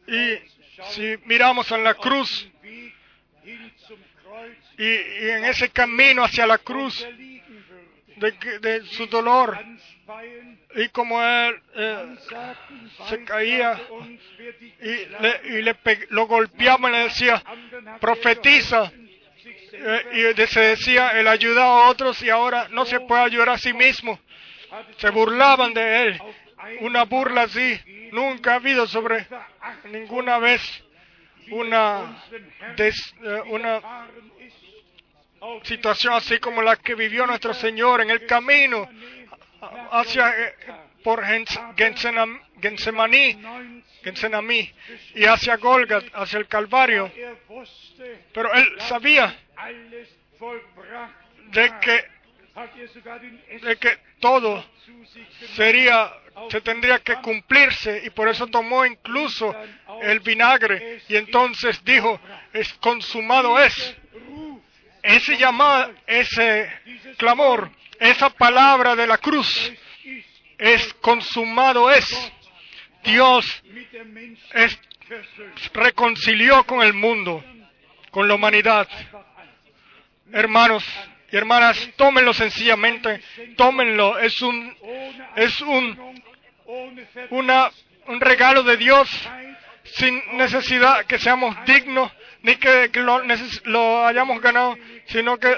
[0.07, 0.58] Y
[0.91, 2.49] si miramos en la cruz
[4.77, 7.05] y, en ese camino hacia la cruz
[8.17, 9.57] de, su dolor
[10.75, 12.15] y como él eh,
[13.07, 13.79] se caía
[14.81, 15.77] y, le,
[16.09, 17.43] lo golpeaba y le decía,
[17.99, 18.91] profetiza.
[19.71, 23.57] Eh, y se decía, él ayudaba a otros y ahora no se puede ayudar a
[23.57, 24.19] sí mismo.
[24.97, 26.21] Se burlaban de él.
[26.81, 27.79] Una burla así
[28.11, 29.25] nunca ha habido sobre
[29.85, 30.61] ninguna vez
[31.51, 32.21] una,
[32.75, 33.81] des- eh, una
[35.63, 38.89] situación así como la que vivió nuestro Señor en el camino
[39.91, 40.55] hacia eh,
[41.03, 44.73] por Gens- Getsenam- Getsemaní, 90 Getsenamí
[45.15, 47.05] y hacia Golgat, hacia el Calvario.
[47.17, 47.37] er
[48.33, 49.33] Pero él sabía
[51.51, 52.05] de que,
[53.61, 54.65] de que todo
[55.55, 56.11] sería,
[56.49, 59.55] se tendría que cumplirse y por eso tomó incluso
[60.01, 62.19] el vinagre y entonces dijo,
[62.53, 63.95] es consumado es.
[65.01, 66.69] Ese llamado, ese
[67.17, 69.71] clamor, esa palabra de la cruz,
[70.57, 72.31] es consumado es.
[73.03, 73.63] Dios
[74.53, 74.77] es,
[75.73, 77.43] reconcilió con el mundo,
[78.11, 78.87] con la humanidad.
[80.31, 80.83] Hermanos
[81.31, 83.21] y hermanas, tómenlo sencillamente,
[83.55, 84.17] tómenlo.
[84.19, 84.75] Es un,
[85.35, 86.21] es un,
[87.29, 87.71] una,
[88.07, 89.09] un regalo de Dios
[89.83, 92.11] sin necesidad que seamos dignos
[92.41, 93.21] ni que, lo,
[93.65, 94.77] lo hayamos ganado,
[95.07, 95.55] sino que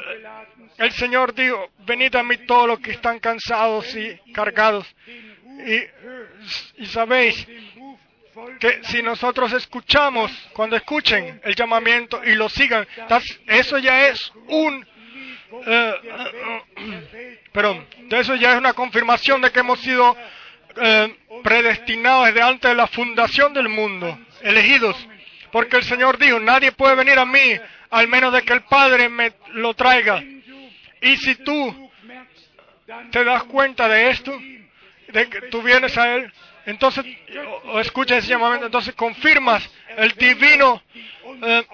[0.77, 4.88] el Señor dijo, venid a mí todos los que están cansados y cargados.
[6.77, 7.48] Y, sabéis
[8.60, 12.88] que si nosotros escuchamos, cuando escuchen el llamamiento y lo sigan,
[13.45, 14.88] eso ya es un,
[15.65, 20.15] eh, perdón, eso ya es una confirmación de que hemos sido
[20.82, 24.95] eh, predestinados desde antes de la fundación del mundo, elegidos,
[25.52, 27.60] porque el Señor dijo, nadie puede venir a mí
[27.90, 30.23] al menos de que el Padre me lo traiga.
[31.02, 31.91] Y si tú
[33.11, 34.40] te das cuenta de esto,
[35.07, 36.32] de que tú vienes a Él,
[36.65, 37.03] entonces,
[37.65, 39.68] o, o escuchas ese llamamiento, entonces confirmas
[39.98, 40.82] el divino
[41.44, 41.65] eh,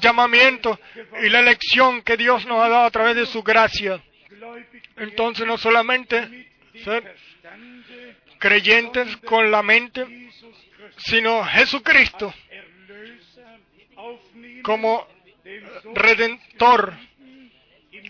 [0.00, 0.78] llamamiento
[1.22, 4.02] y la elección que Dios nos ha dado a través de su gracia.
[4.96, 6.48] Entonces no solamente
[6.84, 7.16] ser
[8.38, 10.06] creyentes con la mente,
[10.98, 12.32] sino Jesucristo
[14.62, 15.06] como
[15.94, 16.94] redentor.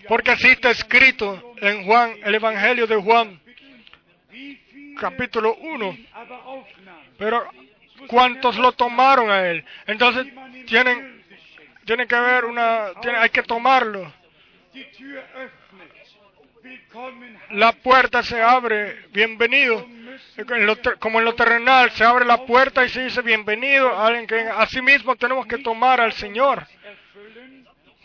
[0.08, 3.40] Porque así está escrito en Juan, el Evangelio de Juan,
[4.98, 5.90] capítulo 1.
[5.90, 7.10] ihn aber aufnahmen.
[7.18, 7.50] Pero
[8.06, 9.64] ¿cuántos lo tomaron a él?
[9.86, 10.26] Entonces
[10.66, 11.13] tienen.
[11.84, 12.86] Tiene que haber una,
[13.20, 14.12] hay que tomarlo.
[17.50, 19.86] La puerta se abre, bienvenido.
[20.98, 25.16] como en lo terrenal, se abre la puerta y se dice bienvenido alguien que asimismo
[25.16, 26.66] tenemos que tomar al Señor.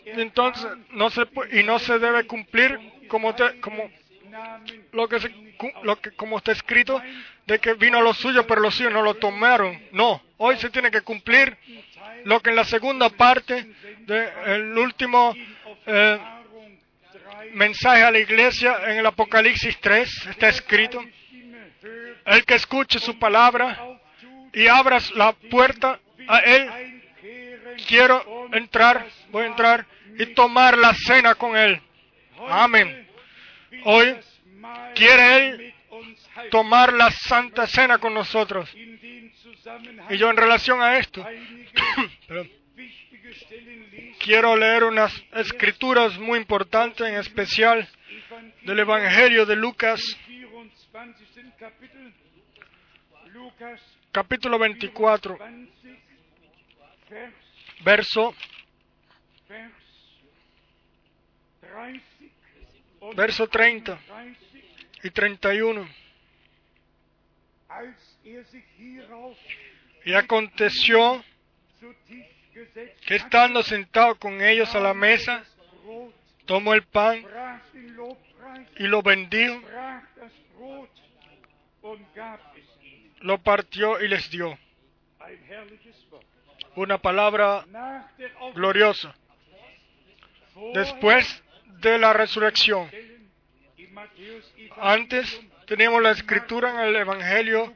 [0.04, 2.78] Entonces, no se y no se debe cumplir
[3.08, 3.90] como, te- como
[4.92, 5.18] lo que,
[5.82, 7.00] lo que como está escrito
[7.46, 9.80] de que vino a los suyos pero los suyos no lo tomaron.
[9.92, 11.56] No, hoy se tiene que cumplir
[12.24, 13.66] lo que en la segunda parte
[14.00, 15.34] del último
[15.86, 16.78] eh, Erfahrung
[17.12, 21.02] 3 mensaje a la iglesia en el Apocalipsis 3 está escrito.
[22.26, 23.98] El que escuche su palabra
[24.52, 25.98] y abras la puerta
[26.28, 27.02] a él,
[27.88, 29.86] quiero entrar, voy a entrar
[30.18, 31.80] y tomar la cena con él.
[32.48, 33.09] Amén.
[33.84, 34.16] Hoy
[34.94, 35.74] quiere él
[36.50, 38.70] tomar la santa cena con nosotros.
[40.10, 41.24] Y yo en relación a esto,
[44.20, 47.88] quiero leer unas escrituras muy importantes, en especial
[48.62, 50.02] del Evangelio de Lucas,
[50.92, 51.30] 24.
[51.58, 52.12] Kapitel.
[53.32, 53.80] Lukas
[54.12, 55.70] capítulo 24, 20,
[57.10, 57.34] Vers,
[57.84, 58.34] verso,
[59.48, 59.72] Vers
[61.60, 62.09] 30 und
[63.14, 64.40] verso 30 30.
[65.02, 65.88] y 31.
[67.68, 69.36] Als er sich hierauf
[70.04, 71.22] Y aconteció
[73.06, 75.44] que estando sentado con ellos a la mesa,
[76.46, 77.24] tomó el pan
[78.76, 79.60] y lo bendijo,
[83.20, 84.58] lo partió y les dio.
[86.76, 87.66] Una palabra
[88.54, 89.14] gloriosa.
[90.74, 91.42] Después
[91.80, 92.90] de la resurrección,
[94.76, 97.74] antes teníamos la escritura en el Evangelio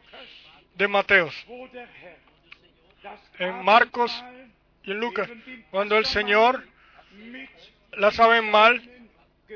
[0.75, 1.35] de Mateos,
[3.39, 4.13] en Marcos
[4.83, 5.29] y en Lucas,
[5.71, 6.67] cuando el Señor
[7.93, 8.83] la saben mal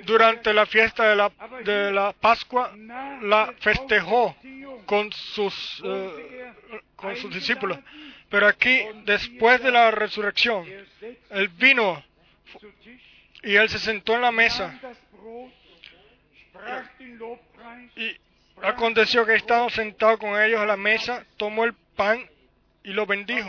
[0.05, 1.33] durante la fiesta de la,
[1.65, 2.73] de la Pascua,
[3.23, 4.37] la festejó
[4.87, 6.53] con sus, eh,
[6.97, 7.79] con sus discípulos.
[8.31, 10.67] Pero aquí, después de la resurrección,
[11.31, 12.03] Él vino
[13.43, 14.79] y Él se sentó en la mesa.
[17.97, 18.17] Y
[18.63, 22.29] aconteció que estando sentado con ellos a la mesa, tomó el pan
[22.83, 23.49] y lo bendijo.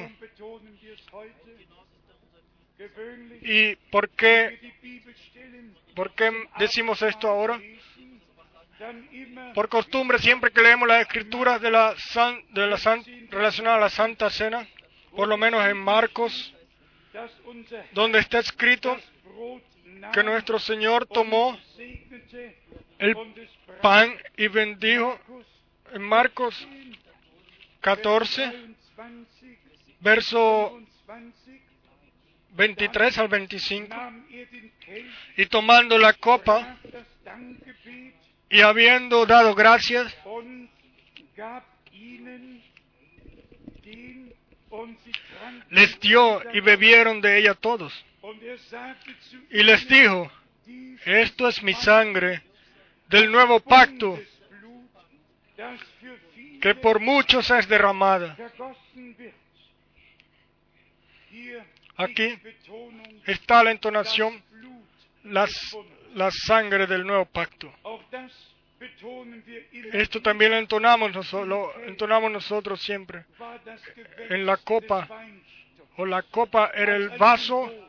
[3.42, 4.60] ¿Y por qué,
[5.96, 7.60] por qué decimos esto ahora?
[9.54, 13.82] Por costumbre, siempre que leemos las escrituras de la san- de la san- relacionadas a
[13.82, 14.66] la Santa Cena,
[15.16, 16.54] por lo menos en Marcos,
[17.92, 18.98] donde está escrito
[20.14, 21.58] que nuestro Señor tomó
[22.98, 23.16] el
[23.82, 25.20] pan y bendijo
[25.94, 26.98] en Marcos 10,
[27.82, 28.42] 14,
[28.98, 29.58] 23,
[30.02, 31.66] verso 25,
[32.52, 36.78] 23 al 25, nahm er den Kelch, y tomando la copa
[38.50, 40.16] y habiendo dado gracias,
[45.70, 47.94] les dio y bebieron de ella todos.
[49.52, 50.32] Y les dijo,
[51.06, 52.44] esto es mi sangre
[53.08, 54.20] del nuevo pacto
[56.62, 58.38] que por muchos es derramada.
[61.96, 62.38] Aquí
[63.26, 64.42] está la entonación,
[65.24, 67.74] la sangre del nuevo pacto.
[69.92, 73.26] Esto también lo entonamos, lo entonamos nosotros siempre.
[74.30, 75.08] en la copa.
[75.98, 77.89] O la copa era el vaso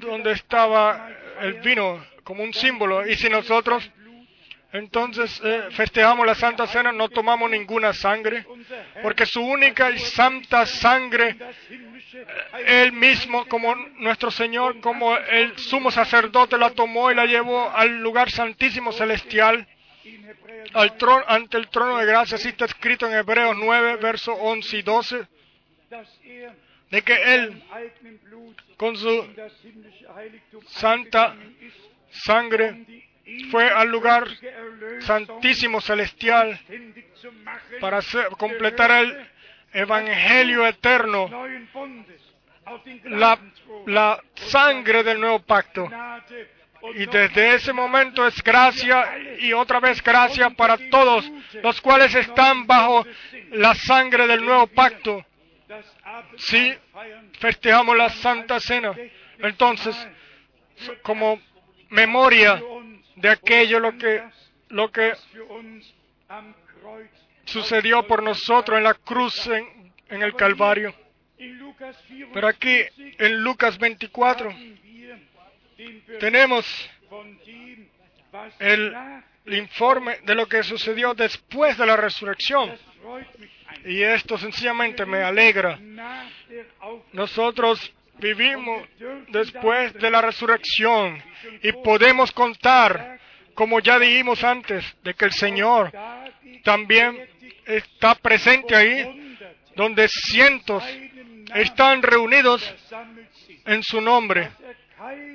[0.00, 1.08] donde estaba
[1.40, 3.06] el vino como un símbolo.
[3.06, 3.90] Y si nosotros
[4.72, 8.46] entonces eh, festejamos la Santa Cena, no tomamos ninguna sangre,
[9.02, 11.36] porque su única y santa sangre,
[12.66, 18.00] Él mismo, como nuestro Señor, como el sumo sacerdote, la tomó y la llevó al
[18.00, 19.66] lugar santísimo celestial,
[20.72, 24.76] al trono, ante el trono de gracia, así está escrito en Hebreos 9, versos 11
[24.76, 25.26] y 12,
[26.90, 27.62] de que Él,
[28.76, 29.26] con su
[30.66, 31.36] santa
[32.10, 32.84] sangre,
[33.50, 34.26] fue al lugar
[35.00, 36.58] santísimo celestial
[37.80, 38.00] para
[38.36, 39.28] completar el
[39.72, 41.30] evangelio eterno
[43.04, 43.38] la,
[43.86, 45.88] la sangre del nuevo pacto.
[46.94, 51.30] Y desde ese momento es gracia y otra vez gracia para todos
[51.62, 53.06] los cuales están bajo
[53.52, 55.24] la sangre del nuevo pacto.
[56.36, 56.74] Si
[57.38, 58.92] festejamos la Santa Cena,
[59.38, 59.96] entonces,
[61.02, 61.40] como
[61.90, 62.62] memoria
[63.16, 64.22] de aquello lo que,
[64.68, 65.12] lo que
[67.44, 70.94] sucedió por nosotros en la cruz en, en el Calvario.
[72.32, 72.82] Pero aquí
[73.18, 74.54] en Lucas 24
[76.18, 76.90] tenemos
[78.58, 78.94] el,
[79.46, 82.70] informe de lo que sucedió después de la resurrección.
[83.84, 85.78] Y esto sencillamente me alegra.
[87.12, 88.86] Nosotros vivimos
[89.28, 91.22] después de la resurrección
[91.62, 93.18] y podemos contar,
[93.54, 95.92] como ya dijimos antes, de que el Señor
[96.62, 97.28] también
[97.64, 99.36] está presente ahí,
[99.74, 100.84] donde cientos
[101.54, 102.62] están reunidos
[103.66, 104.50] en su nombre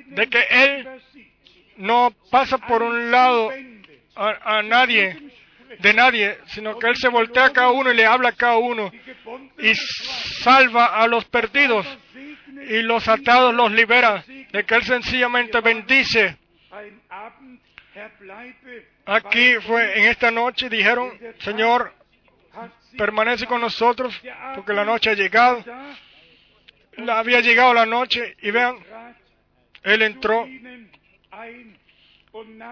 [0.06, 0.88] de que Él
[1.76, 3.52] no pasa por un lado
[4.14, 5.25] a, nadie,
[5.78, 8.56] de nadie, sino que Él se voltea a cada uno y le habla a cada
[8.56, 8.90] uno
[9.58, 11.86] y salva a los perdidos
[12.68, 16.36] y los atados los libera, de que Él sencillamente bendice.
[19.06, 21.94] Aquí fue en esta noche, dijeron, Señor,
[22.96, 24.20] permanece con nosotros
[24.54, 25.64] porque la noche ha llegado.
[27.08, 28.78] Había llegado la noche y vean,
[29.82, 30.46] él entró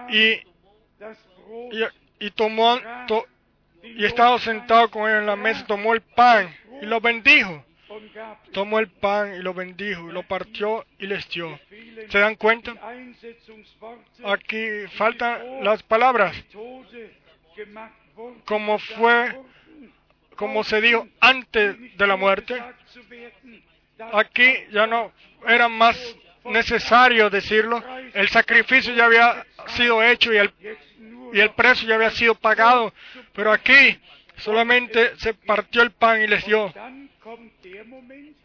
[0.09, 0.31] y,
[1.71, 1.85] y,
[2.31, 2.79] tomó
[3.83, 7.63] y estaba sentado con él en la mesa, tomó el pan y lo bendijo.
[8.51, 11.59] Tomó el pan y lo bendijo y lo partió y les dio.
[12.09, 12.73] ¿Se dan cuenta?
[14.25, 16.35] Aquí faltan las palabras.
[18.45, 19.39] Como fue,
[20.35, 22.61] como se dijo antes de la muerte.
[24.13, 25.11] Aquí ya no
[25.47, 25.97] eran más
[26.43, 27.83] necesario decirlo.
[28.13, 30.53] El sacrificio ya había sido hecho y el,
[31.35, 32.93] y el precio ya había sido pagado.
[33.33, 33.99] Pero aquí
[34.37, 36.73] solamente se partió el pan y les dio.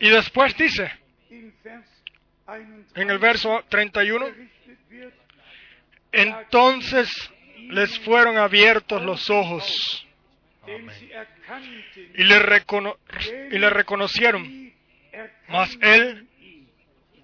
[0.01, 0.91] Y después dice,
[2.97, 4.27] en el verso 31,
[6.11, 7.31] entonces
[7.69, 10.09] les fueron abiertos los ojos
[12.17, 12.65] y le,
[13.53, 14.73] y le reconocieron,
[15.47, 16.27] mas él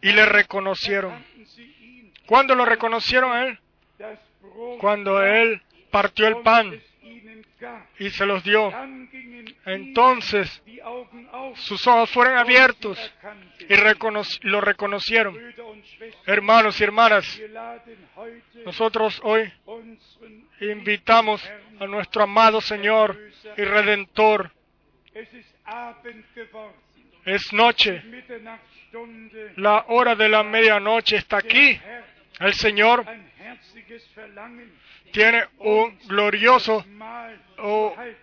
[0.01, 1.25] y le reconocieron.
[2.27, 3.59] ¿Cuándo lo reconocieron a él?
[4.81, 5.61] Cuando él
[5.91, 6.81] partió el pan
[7.99, 8.73] y se los dio.
[9.65, 10.63] Entonces
[11.55, 12.99] sus ojos fueron abiertos
[13.69, 13.75] y
[14.43, 15.37] lo reconocieron.
[16.27, 17.41] Hermanos y hermanas,
[18.65, 19.53] nosotros hoy
[20.61, 21.43] invitamos
[21.81, 23.19] a nuestro amado Señor
[23.57, 24.53] y Redentor.
[27.25, 28.03] Es noche
[29.57, 31.79] la hora de la medianoche está aquí.
[32.39, 33.05] El Señor
[35.13, 36.85] tiene un glorioso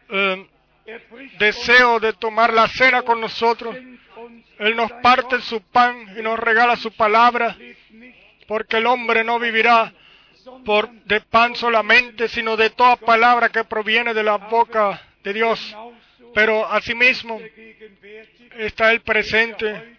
[0.05, 0.47] eh,
[1.37, 3.75] deseo de tomar la cena con nosotros.
[4.59, 7.55] Él nos parte su pan y nos regala su palabra,
[8.47, 9.93] porque el hombre no vivirá
[10.65, 15.75] por de pan solamente, sino de toda palabra que proviene de la boca de Dios.
[16.33, 17.39] Pero asimismo
[18.57, 19.97] está el presente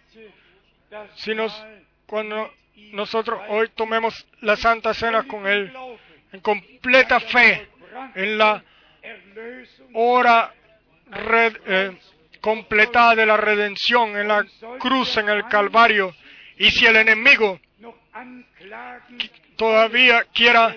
[1.15, 1.65] si nos,
[2.05, 2.51] cuando
[2.91, 5.71] nosotros hoy tomemos la Santa Cena con Él,
[6.31, 7.67] en completa fe,
[8.15, 8.63] en la
[9.93, 10.53] hora
[11.67, 11.97] eh,
[12.41, 14.45] completada de la redención, en la
[14.79, 16.13] cruz, en el Calvario,
[16.57, 17.59] y si el enemigo
[19.55, 20.75] todavía quiera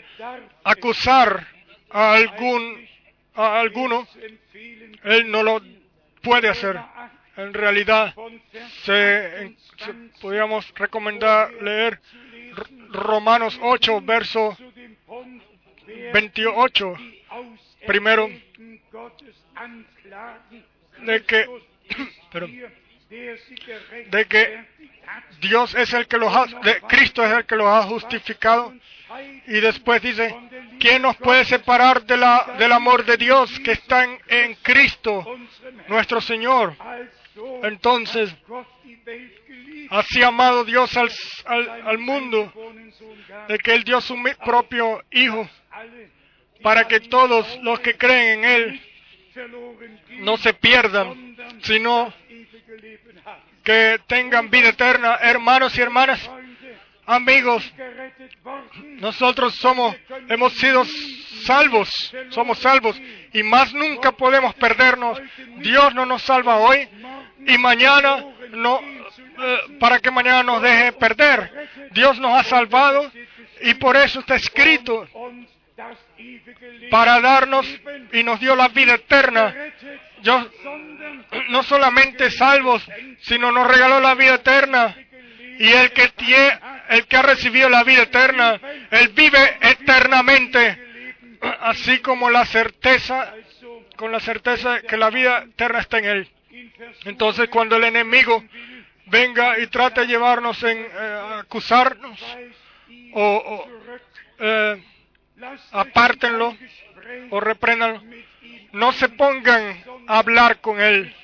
[0.64, 1.46] acusar
[1.90, 2.86] a algún
[3.34, 4.06] a alguno,
[5.04, 5.60] él no lo
[6.22, 6.76] puede hacer
[7.38, 8.14] en realidad
[8.82, 9.54] se,
[10.20, 12.00] podríamos recomendar leer
[12.90, 14.58] Romanos 8, verso
[16.12, 16.94] 28,
[17.86, 18.28] primero,
[21.02, 21.46] de que,
[24.10, 24.64] de que
[25.40, 26.46] Dios es el que los ha,
[26.88, 28.74] Cristo es el que los ha justificado.
[29.46, 30.34] Y después dice,
[30.80, 35.24] ¿quién nos puede separar de la, del amor de Dios que está en Cristo,
[35.86, 36.76] nuestro Señor?
[37.62, 38.34] Entonces,
[39.90, 41.10] así amado Dios al,
[41.46, 42.52] al, mundo,
[43.48, 45.48] de que Él dio su propio Hijo,
[46.62, 48.82] para que todos los que creen en Él
[50.20, 52.12] no se pierdan, sino
[53.62, 55.18] que tengan vida eterna.
[55.20, 56.28] Hermanos y hermanas,
[57.06, 57.72] amigos,
[59.00, 59.96] nosotros somos,
[60.28, 60.84] hemos sido
[61.44, 63.00] salvos, somos salvos
[63.32, 65.20] y más nunca podemos perdernos.
[65.58, 66.88] Dios no nos salva hoy
[67.46, 71.68] y mañana no eh, para que mañana nos deje perder.
[71.92, 73.10] Dios nos ha salvado
[73.60, 75.06] y por eso está escrito
[76.90, 77.66] para darnos
[78.12, 79.54] y nos dio la vida eterna.
[80.22, 80.50] Yo
[81.50, 82.84] no solamente salvos,
[83.20, 84.96] sino nos regaló la vida eterna.
[85.58, 86.58] Y el que tiene,
[86.90, 88.60] el que ha recibido la vida eterna,
[88.90, 93.34] él vive eternamente, así como la certeza,
[93.96, 96.30] con la certeza que la vida eterna está en él.
[97.04, 98.44] Entonces, cuando el enemigo
[99.06, 102.20] venga y trate de llevarnos en eh, acusarnos
[103.14, 103.68] o,
[104.38, 104.82] eh,
[105.72, 106.56] apártenlo
[107.30, 108.02] o repréndanlo.
[108.72, 111.14] No se pongan a hablar con él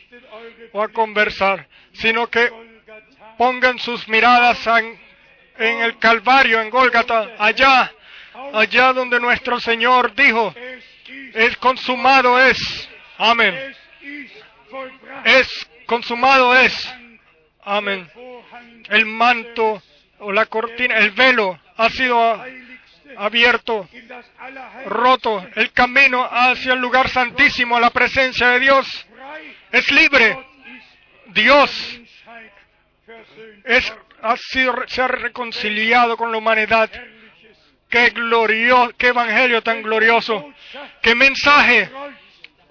[0.72, 2.50] o a conversar, sino que
[3.36, 4.98] pongan sus miradas en,
[5.58, 7.92] en el Calvario, en Gólgata, allá,
[8.52, 10.54] allá donde nuestro Señor dijo,
[11.34, 12.88] es consumado es.
[13.18, 13.74] Amén.
[15.24, 16.94] Es consumado es.
[17.62, 18.08] Amén.
[18.88, 19.82] El manto
[20.18, 22.44] o la cortina, el velo ha sido
[23.16, 23.88] abierto,
[24.86, 25.46] roto.
[25.54, 29.06] El camino hacia el lugar santísimo, a la presencia de Dios,
[29.72, 30.38] es libre.
[31.26, 32.00] Dios
[33.64, 33.92] es,
[34.22, 36.90] ha sido, se ha reconciliado con la humanidad.
[37.88, 40.52] Qué glorioso, qué evangelio tan glorioso.
[41.00, 41.90] Qué mensaje,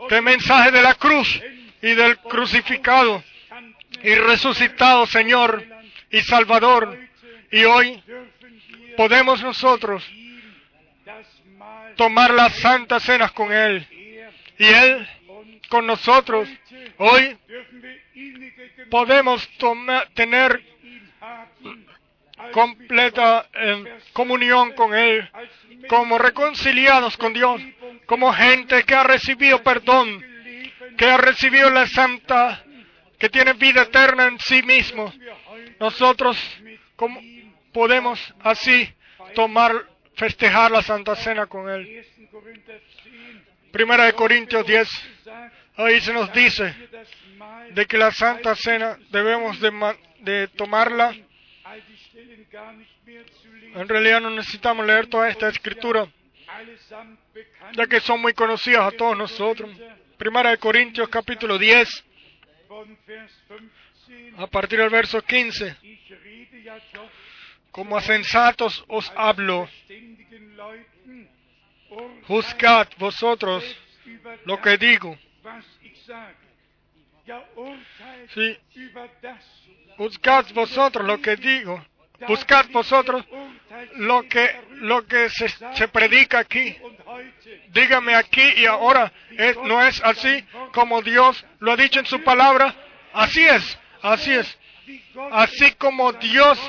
[0.09, 1.41] qué mensaje de la cruz
[1.83, 3.21] y del crucificado
[4.01, 5.63] y resucitado Señor
[6.09, 6.97] y Salvador.
[7.51, 8.01] Y hoy
[8.95, 10.09] podemos nosotros
[11.97, 13.85] tomar las santas cenas con Él.
[14.57, 15.07] Y Él
[15.67, 16.47] con nosotros.
[16.97, 17.37] Hoy
[18.89, 19.47] podemos
[20.13, 20.63] tener
[22.53, 25.29] completa eh, comunión con Él,
[25.89, 27.61] como reconciliados con Dios,
[28.05, 30.23] como gente que ha recibido perdón,
[30.97, 32.63] que ha recibido la santa,
[33.17, 35.13] que tiene vida eterna en sí mismo.
[35.79, 36.37] Nosotros
[37.71, 38.93] podemos así
[39.35, 39.73] tomar
[40.15, 42.05] festejar la Santa Cena con Él.
[43.71, 44.89] Primera de Corintios 10,
[45.77, 46.73] ahí se nos dice
[47.71, 51.15] de que la Santa Cena debemos de, tomarla.
[53.75, 56.07] En realidad no necesitamos leer toda esta escritura,
[57.73, 59.71] ya que son muy conocidas a todos nosotros.
[60.23, 62.05] Primera de Corintios capítulo 10,
[64.37, 65.75] a partir del verso 15.
[67.71, 69.67] Como a sensatos os hablo.
[72.25, 73.65] Juzgad vosotros
[74.45, 75.19] lo que digo.
[78.33, 78.57] Sí.
[79.97, 81.85] Juzgad vosotros lo que digo.
[82.27, 83.25] Buscad vosotros
[83.95, 86.75] lo que, lo que se, se predica aquí.
[87.69, 89.11] Dígame aquí y ahora.
[89.63, 92.73] ¿No es así como Dios lo ha dicho en su palabra?
[93.13, 94.57] Así es, así es.
[95.31, 96.59] Así como Dios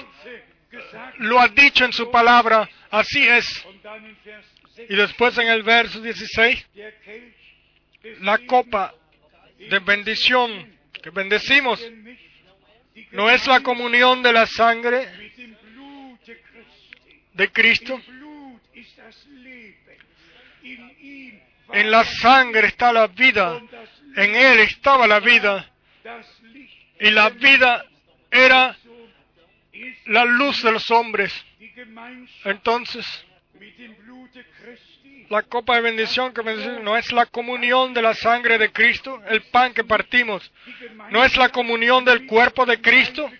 [1.19, 3.66] lo ha dicho en su palabra, así es.
[4.89, 6.66] Y después en el verso 16,
[8.21, 8.95] la copa
[9.59, 11.81] de bendición que bendecimos
[13.12, 15.09] no es la comunión de la sangre
[17.33, 18.01] de Cristo.
[21.73, 23.61] En la sangre está la vida,
[24.16, 25.71] en Él estaba la vida,
[27.01, 27.85] y la vida
[28.31, 28.77] era
[30.07, 31.33] la luz de los hombres.
[32.45, 33.25] Entonces,
[35.31, 36.43] la copa de bendición que
[36.82, 40.51] no es la comunión de la sangre de Cristo, el pan que partimos,
[41.11, 43.31] no es la comunión del cuerpo de Cristo.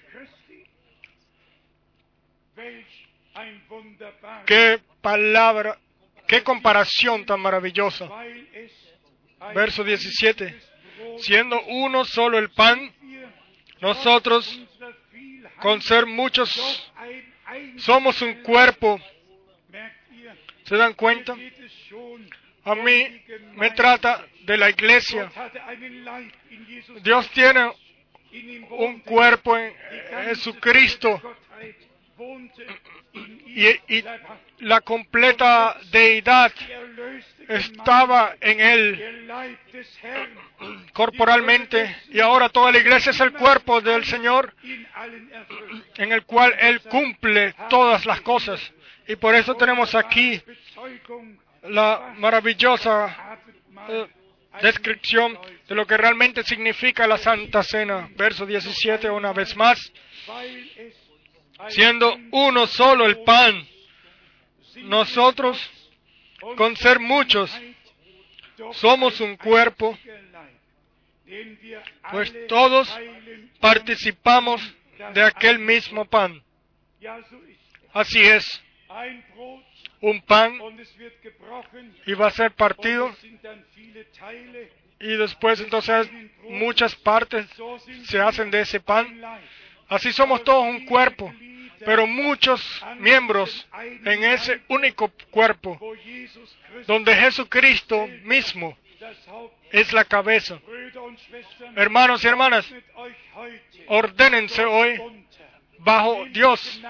[4.46, 5.78] Qué palabra,
[6.26, 8.09] qué comparación tan maravillosa.
[9.55, 10.60] Verso 17.
[11.18, 12.92] Siendo uno solo el pan,
[13.80, 14.60] nosotros
[15.60, 16.51] con ser muchos,
[17.78, 19.01] somos un cuerpo.
[20.64, 21.36] ¿Se dan cuenta?
[22.64, 23.22] A mí
[23.56, 25.30] me trata de la iglesia.
[27.02, 27.70] Dios tiene
[28.70, 29.74] un cuerpo en
[30.24, 31.20] Jesucristo
[33.46, 34.04] y,
[34.60, 36.52] la completa deidad
[37.48, 39.28] estaba en él
[40.92, 44.54] corporalmente y ahora toda la iglesia es el cuerpo del Señor
[45.96, 48.72] en el cual Él cumple todas las cosas.
[49.06, 50.40] Y por eso tenemos aquí
[51.62, 53.39] la maravillosa
[53.89, 54.06] eh,
[54.62, 58.09] descripción de lo que realmente significa la Santa Cena.
[58.16, 59.93] Verso 17 una vez más.
[61.68, 63.66] Siendo uno solo el pan,
[64.85, 65.59] nosotros,
[66.56, 67.51] con ser muchos,
[68.72, 69.97] somos un cuerpo,
[72.10, 72.93] pues todos
[73.60, 74.60] participamos
[75.12, 76.43] de aquel mismo pan.
[77.93, 78.63] Así es,
[80.00, 80.60] un pan
[82.06, 83.14] y va a ser partido
[85.00, 86.10] y después entonces
[86.48, 87.46] muchas partes
[88.04, 89.20] se hacen de ese pan.
[89.88, 91.32] Así somos todos un cuerpo,
[91.84, 93.68] pero muchos miembros
[94.04, 95.78] en ese único cuerpo,
[96.86, 98.76] donde Jesucristo mismo
[99.70, 100.58] es la cabeza.
[101.76, 102.72] Hermanos y hermanas,
[103.88, 105.00] ordénense hoy
[105.78, 106.80] bajo Dios.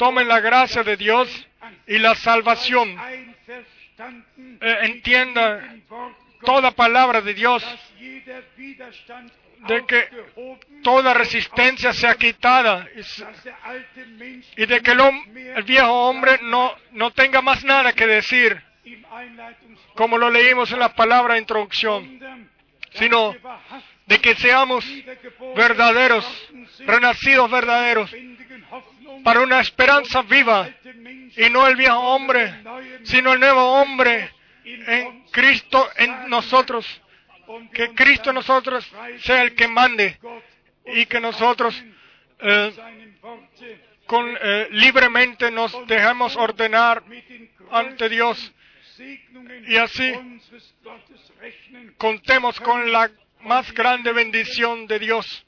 [0.00, 1.28] Tomen la gracia de Dios
[1.86, 2.96] y la salvación.
[4.62, 5.74] Eh, entienda
[6.42, 7.62] toda palabra de Dios,
[9.68, 10.08] de que
[10.82, 12.88] toda resistencia sea quitada
[14.56, 18.58] y, de que el, viejo hombre no, no tenga más nada que decir,
[19.94, 22.48] como lo leímos en la palabra de introducción,
[22.94, 23.36] sino
[24.10, 24.84] de que seamos
[25.54, 26.26] verdaderos,
[26.80, 28.10] renacidos verdaderos,
[29.22, 30.68] para una esperanza viva,
[31.36, 32.52] y no el viejo hombre,
[33.04, 34.32] sino el nuevo hombre
[34.64, 36.84] en Cristo en nosotros.
[37.72, 38.84] Que Cristo en nosotros
[39.20, 40.18] sea el que mande
[40.86, 41.80] y que nosotros
[42.40, 42.72] eh,
[44.06, 47.04] con, eh, libremente nos dejemos ordenar
[47.70, 48.52] ante Dios
[49.68, 50.12] y así
[51.96, 53.10] contemos con la
[53.42, 55.46] más grande bendición de Dios.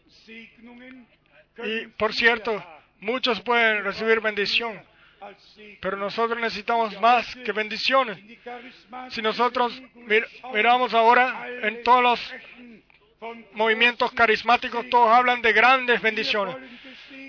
[1.65, 2.65] Y por cierto,
[3.01, 4.83] muchos pueden recibir bendición,
[5.81, 8.19] pero nosotros necesitamos más que bendiciones.
[9.11, 9.81] Si nosotros
[10.53, 12.35] miramos ahora en todos los
[13.53, 16.57] movimientos carismáticos, todos hablan de grandes bendiciones.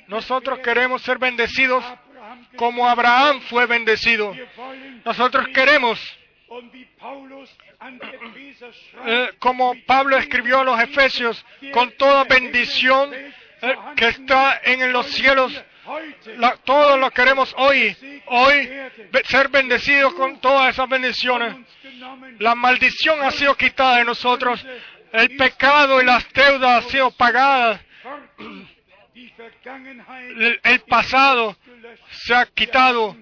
[0.07, 1.83] Nosotros queremos ser bendecidos
[2.55, 4.35] como Abraham fue bendecido.
[5.05, 5.99] Nosotros queremos,
[9.05, 15.07] eh, como Pablo escribió a los Efesios, con toda bendición eh, que está en los
[15.07, 15.53] cielos,
[16.63, 17.95] todos lo queremos hoy,
[18.27, 18.69] hoy
[19.25, 21.55] ser bendecidos con todas esas bendiciones.
[22.39, 24.65] La maldición ha sido quitada de nosotros,
[25.11, 27.81] el pecado y las deudas han sido pagadas,
[30.63, 31.55] el, pasado
[32.11, 33.15] se ha quitado,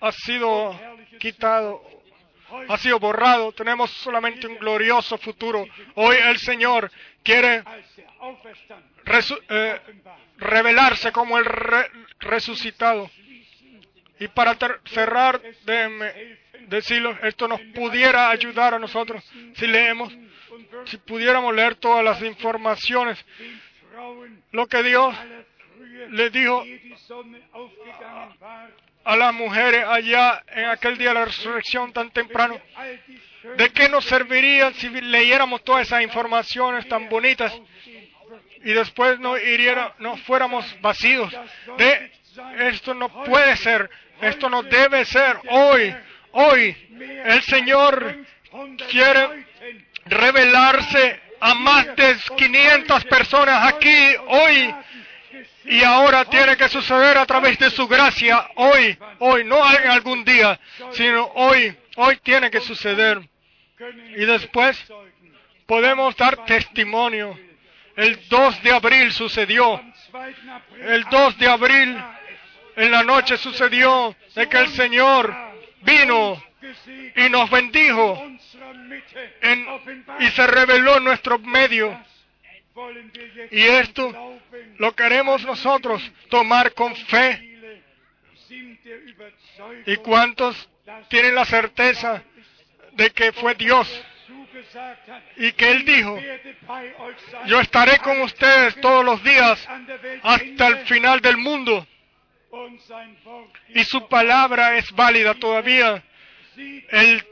[0.00, 0.78] ha sido
[1.18, 1.82] quitado,
[2.68, 3.52] ha sido borrado.
[3.52, 5.66] Tenemos solamente un glorioso futuro.
[5.94, 6.90] Hoy el Señor
[7.22, 7.62] quiere
[9.48, 9.80] eh,
[10.38, 11.44] revelarse como el
[12.18, 13.10] resucitado.
[14.18, 16.38] Y para cerrar, déjenme
[16.68, 20.12] decirlo, esto nos pudiera ayudar a nosotros si leemos,
[20.84, 23.24] si pudiéramos leer todas las informaciones,
[24.52, 25.14] lo que Dios
[26.08, 26.64] le dijo
[29.04, 32.60] a las mujeres allá en aquel día de la resurrección tan temprano.
[33.56, 37.52] ¿De qué nos serviría si leyéramos todas esas informaciones tan bonitas
[38.62, 41.32] y después no, hiriera, no fuéramos vacíos?
[41.78, 42.12] De
[42.68, 43.90] esto no puede ser,
[44.20, 45.38] esto no debe ser.
[45.48, 45.94] Hoy,
[46.32, 46.76] hoy,
[47.24, 48.18] el Señor
[48.90, 49.46] quiere
[50.06, 54.74] revelarse a más de 500 personas aquí hoy
[55.64, 60.24] y ahora tiene que suceder a través de su gracia, hoy, hoy, no en algún
[60.24, 60.58] día,
[60.92, 63.20] sino hoy, hoy tiene que suceder.
[64.16, 64.82] Y después
[65.66, 67.38] podemos dar testimonio.
[67.96, 69.82] El 2 de abril sucedió.
[70.80, 72.02] El 2 de abril
[72.76, 75.34] en la noche sucedió de que el Señor
[75.82, 76.42] vino
[77.16, 78.22] y nos bendijo
[80.20, 81.98] y se reveló en nuestro medio.
[83.50, 84.40] Y esto
[84.78, 87.46] lo queremos nosotros tomar con fe.
[89.86, 90.68] ¿Y cuántos
[91.08, 92.22] tienen la certeza
[92.92, 93.88] de que fue Dios?
[95.36, 96.18] Y que Él dijo,
[97.46, 99.68] yo estaré con ustedes todos los días
[100.22, 101.86] hasta el final del mundo.
[103.68, 106.02] Y su palabra es válida todavía.
[106.56, 107.24] El,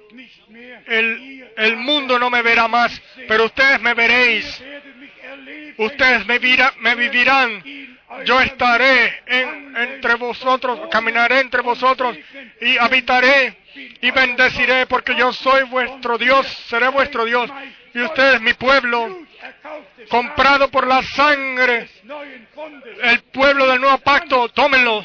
[0.87, 4.63] el, el mundo no me verá más, pero ustedes me veréis
[5.77, 6.39] ustedes me,
[6.95, 7.63] vivirán.
[8.25, 12.17] Yo estaré entre vosotros, caminaré entre vosotros
[12.61, 13.57] y habitaré
[14.01, 17.51] y bendeciré porque yo soy vuestro Dios, seré vuestro Dios
[17.95, 19.25] y ustedes mi pueblo,
[20.09, 21.89] comprado por la sangre,
[23.03, 25.05] el pueblo del nuevo pacto, tómenlo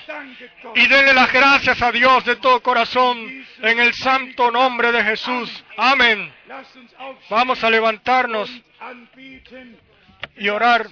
[0.75, 5.63] y denle las gracias a Dios de todo corazón en el santo nombre de Jesús.
[5.77, 6.33] Amén.
[7.29, 8.49] Vamos a levantarnos
[10.37, 10.87] y orar.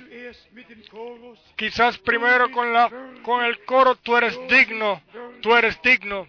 [1.55, 2.89] Quizás primero con, la,
[3.23, 5.01] con el coro, tú eres digno,
[5.41, 6.27] tú eres digno.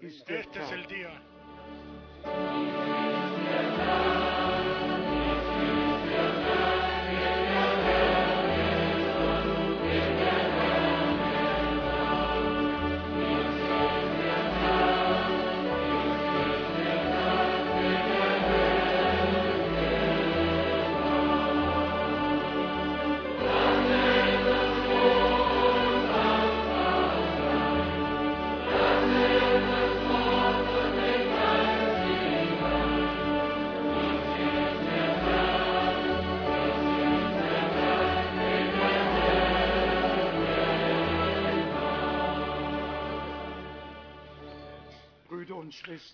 [0.00, 1.21] Este es el día.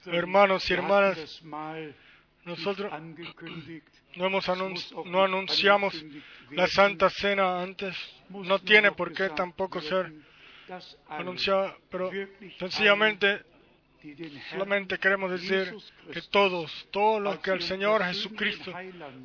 [0.06, 1.42] Hermanos y hermanas,
[2.44, 2.92] nosotros
[4.16, 6.04] no, hemos no anunciamos
[6.50, 7.96] la Santa Cena antes.
[8.30, 10.12] No tiene por qué tampoco ser
[11.08, 12.10] anunciada, pero
[12.58, 13.42] sencillamente
[14.50, 15.74] solamente queremos decir
[16.12, 18.72] que todos, todos los que el Señor Jesucristo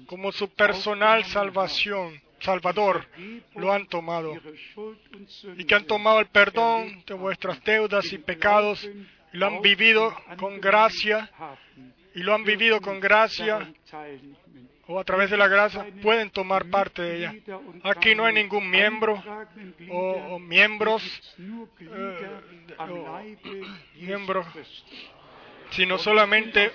[0.08, 3.08] como su personal salvación, Salvador,
[3.56, 4.34] lo han tomado.
[5.58, 8.88] y que han tomado el perdón de vuestras deudas y pecados
[9.34, 11.30] lo han vivido con gracia
[12.16, 13.68] y lo han vivido con gracia
[14.88, 17.34] o a través de la gracia pueden tomar parte de ella.
[17.84, 19.22] Aquí no hay ningún miembro
[19.90, 21.04] o, miembros,
[21.80, 22.30] eh,
[22.78, 23.22] o
[23.96, 24.46] miembros,
[25.72, 26.72] sino solamente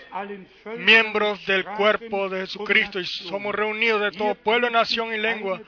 [0.78, 5.60] miembros del cuerpo de Jesucristo y somos reunidos de todo pueblo, nación y lengua.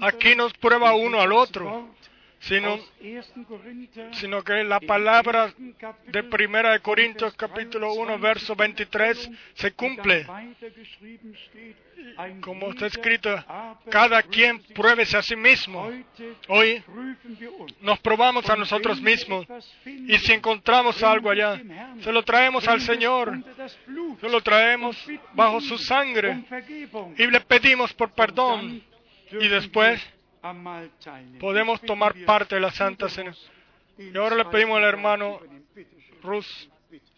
[0.00, 1.94] Aquí nos prueba uno al otro,
[2.40, 2.78] sino,
[4.12, 5.52] sino que la palabra
[6.08, 10.26] de Primera de Corintios capítulo 1 verso 23 se cumple.
[12.40, 13.30] Como está escrito,
[13.90, 15.90] cada quien pruébese a sí mismo.
[16.48, 16.82] Hoy
[17.80, 19.46] nos probamos a nosotros mismos.
[19.84, 21.60] y si encontramos algo allá,
[22.00, 23.38] se lo traemos al Señor,
[24.20, 24.96] se lo traemos
[25.34, 26.44] bajo su sangre
[27.18, 28.82] y le pedimos por perdón.
[29.32, 30.00] y después
[31.40, 33.34] podemos tomar parte de la Santa Cena.
[33.98, 35.40] Y ahora le pedimos al hermano
[36.22, 36.68] Rus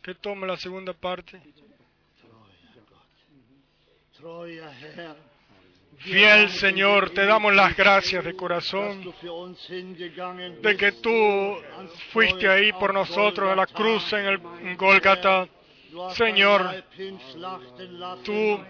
[0.02, 1.40] que tome la segunda parte.
[5.98, 9.12] Fiel Señor, te damos las gracias de corazón
[10.62, 11.56] de que tú
[12.12, 14.40] fuiste ahí por nosotros a la cruz en el
[15.04, 16.84] hast Señor,
[18.24, 18.60] Tú,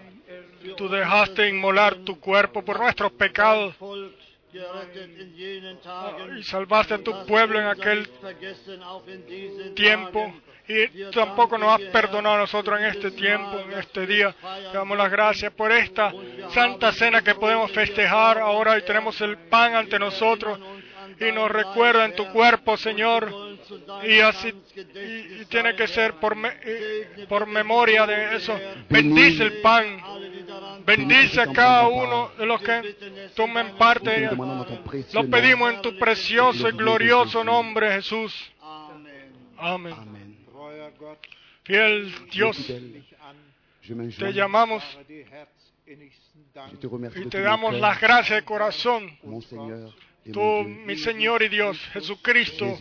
[0.76, 3.74] tú dejaste inmolar tu cuerpo por nuestros pecados
[6.38, 8.08] Y salvaste a tu pueblo en aquel
[9.74, 10.34] tiempo
[10.68, 14.34] y tampoco nos has perdonado a nosotros en este tiempo, en este día.
[14.70, 16.12] Te damos las gracias por esta
[16.52, 20.58] santa cena que podemos festejar ahora y tenemos el pan ante nosotros
[21.20, 23.34] y nos recuerda en tu cuerpo, Señor,
[24.04, 26.52] y así y, y tiene que ser por, me-
[27.28, 28.58] por memoria de eso.
[28.88, 30.00] Bendice el pan,
[30.88, 34.30] bendice a cada uno de los que tomen parte.
[35.12, 38.34] Lo pedimos en tu precioso y glorioso nombre, Jesús.
[39.58, 39.92] Amen.
[39.92, 40.38] Amén.
[41.64, 42.56] Fiel Dios,
[44.18, 44.82] te llamamos
[45.86, 49.10] y te damos las gracias de corazón.
[50.32, 52.76] Tú, mi Señor y Dios, Jesucristo,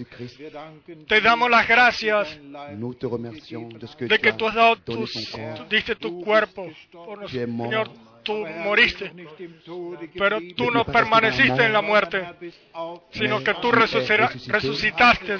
[1.08, 2.40] te damos las gracias
[4.00, 5.06] de que tu tú as has dado tú
[5.70, 7.32] diste tu cuerpo por nosotros.
[7.32, 7.90] Señor,
[8.28, 9.12] tú moriste,
[10.20, 12.28] pero tú no permaneciste en la muerte,
[13.12, 15.40] sino que tú resucitaste.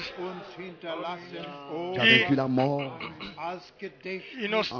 [2.48, 3.02] Mort
[4.40, 4.72] y nos,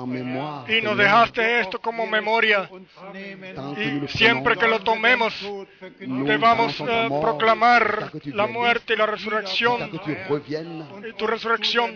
[0.69, 2.69] y nos dejaste esto como memoria.
[3.77, 5.35] Y siempre que lo tomemos,
[5.99, 9.91] debamos eh, proclamar la muerte y la resurrección.
[9.93, 11.95] y tu resurrección.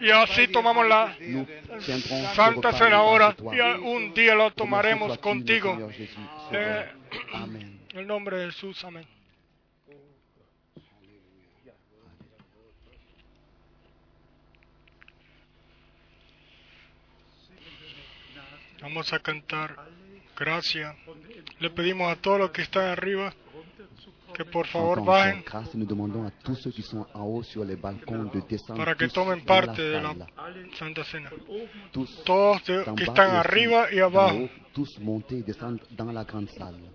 [0.00, 1.16] Y, y así tomamos la
[2.40, 5.90] Santa será hora y un día lo tomaremos contigo.
[6.52, 6.86] Eh,
[7.34, 9.06] en el nombre de Jesús, amén.
[18.80, 19.76] Vamos a cantar.
[20.34, 20.96] Gracias.
[21.58, 23.34] Le pedimos a todos los que están arriba
[24.44, 25.44] que por favor bajen
[28.76, 30.14] para que tomen parte de la.
[30.78, 31.30] Santa Cena.
[32.24, 34.48] Todos de- que están arriba y abajo.
[34.72, 36.88] tous monter et descendre dans la grande salle.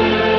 [0.00, 0.29] Der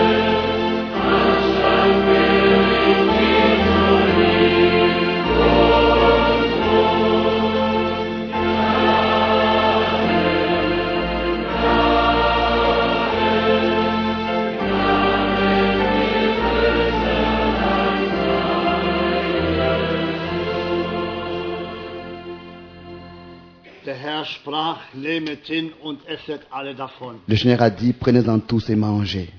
[24.21, 27.21] Herr sprach, nehmet hin und esset alle davon.
[27.25, 29.29] Le Seigneur a dit, prenez-en tous et mangez.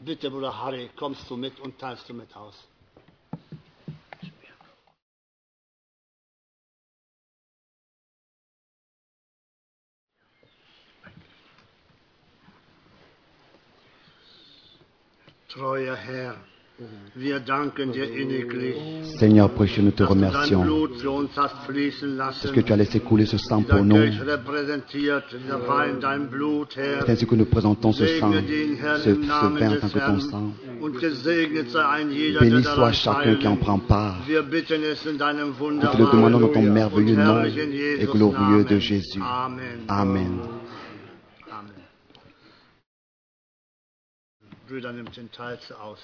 [0.00, 2.54] Bitte, Bruder Harry, kommst du mit und teilst du mit aus.
[15.48, 16.36] Treuer Herr,
[19.18, 20.64] Seigneur précieux, nous te remercions
[21.34, 23.96] parce que tu as laissé couler ce sang pour nous.
[26.70, 28.38] C'est ainsi que nous présentons ce sang, ce,
[29.04, 30.52] ce vin en tant que ton sang.
[32.40, 34.16] Béni soit chacun qui en prend part.
[34.26, 39.20] Nous te le demandons dans ton merveilleux nom et glorieux de Jésus.
[39.88, 40.38] Amen.
[44.70, 45.98] Nimmt den Teil aus.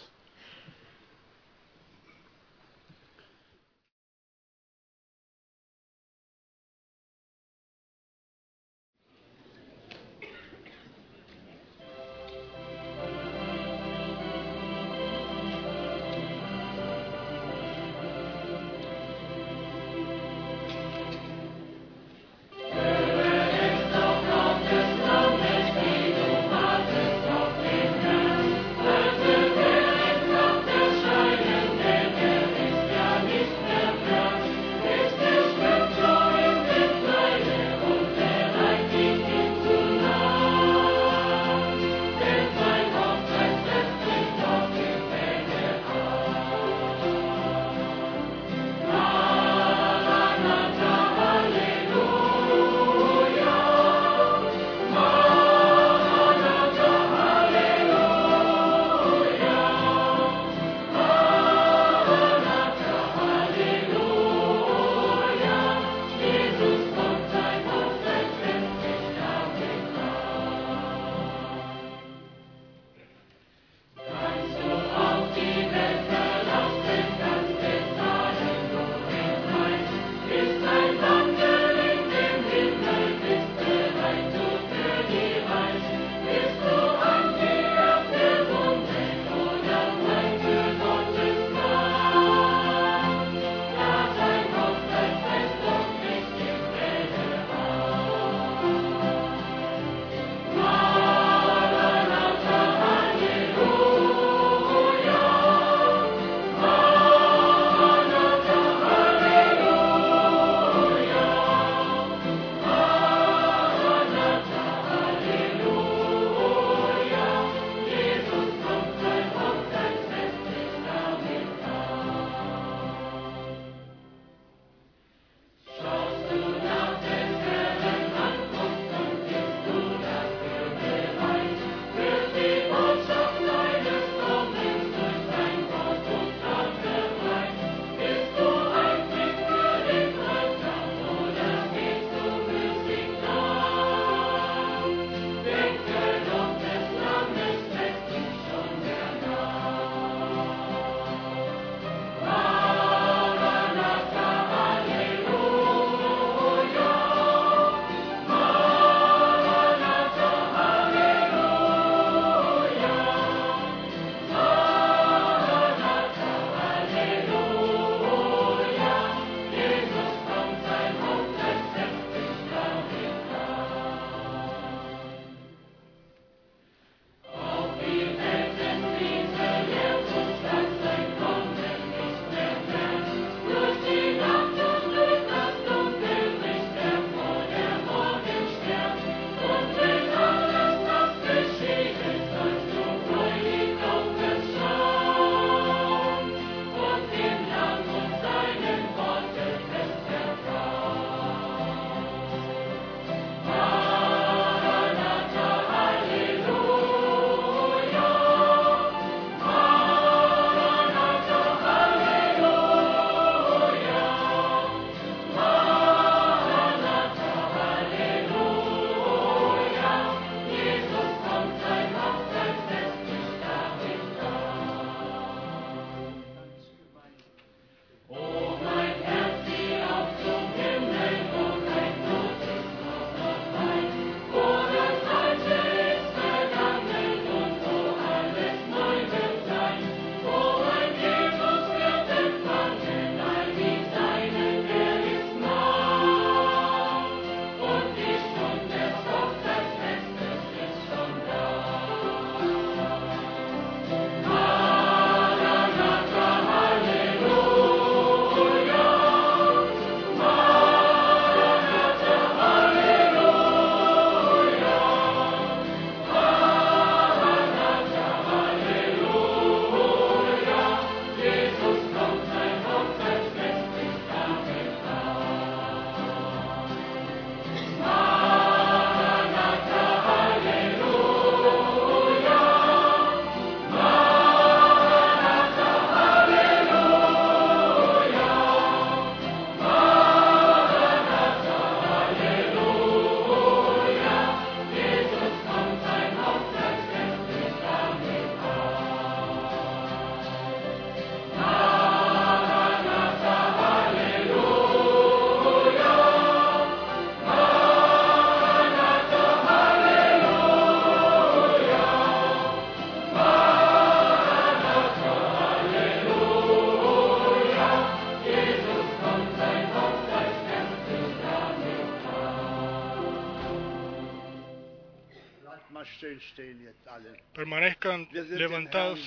[328.30, 329.00] Levantados.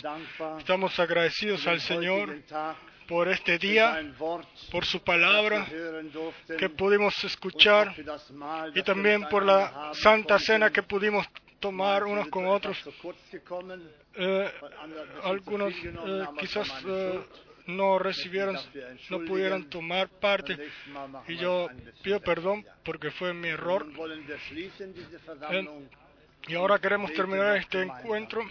[0.57, 2.41] Estamos agradecidos al Señor
[3.07, 4.14] por este día,
[4.72, 5.65] por su palabra
[6.57, 7.95] que pudimos escuchar
[8.76, 11.27] y también por la santa cena que pudimos
[11.60, 12.77] tomar unos con otros.
[14.15, 14.51] Eh,
[15.23, 17.19] algunos eh, quizás eh,
[17.68, 18.57] no recibieron,
[19.10, 20.57] no pudieron tomar parte.
[21.27, 21.68] Y yo
[22.01, 23.88] pido perdón porque fue mi error.
[26.47, 28.41] Y ahora queremos terminar este encuentro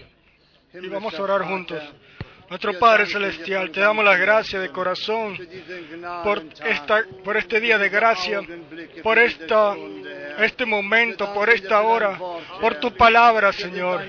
[0.74, 1.82] y vamos a orar juntos.
[2.50, 7.76] Nuestro Padre Celestial, te damos las gracias de corazón diesen por, esta, por este día
[7.76, 8.40] de gracia,
[9.02, 10.44] por esta, Herr.
[10.44, 12.18] este momento, por esta hora,
[12.60, 14.02] por tu palabra, Señor.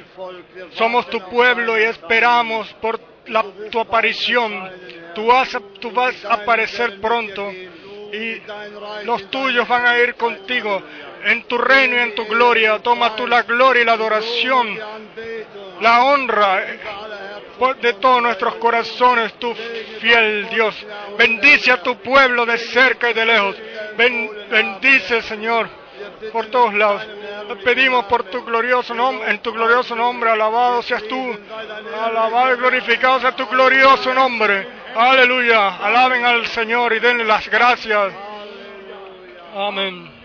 [0.72, 4.72] Somos tu pueblo y esperamos por la, tu aparición.
[5.16, 8.42] Tú vas, a, tú vas a aparecer pronto y
[9.04, 10.82] los tuyos van a ir contigo
[11.26, 12.80] en tu reino y en tu gloria.
[12.80, 14.80] Toma tú la gloria y la adoración,
[15.82, 16.66] la honra
[17.58, 19.54] por- de todos nuestros corazones, tu
[20.00, 20.76] fiel Dios.
[21.18, 23.56] Bendice a tu pueblo de cerca y de lejos.
[23.98, 25.70] Ben- bendice, Señor,
[26.32, 27.06] por todos lados.
[27.64, 31.38] Pedimos por tu glorioso nombre, en tu glorioso nombre, alabado seas tú,
[32.00, 34.68] alabado y glorificado sea tu glorioso nombre.
[34.96, 38.14] Aleluya, alaben al Señor y denle las gracias.
[39.56, 40.19] Amén.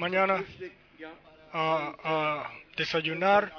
[0.00, 0.42] Mañana
[1.52, 3.52] a, a desayunar.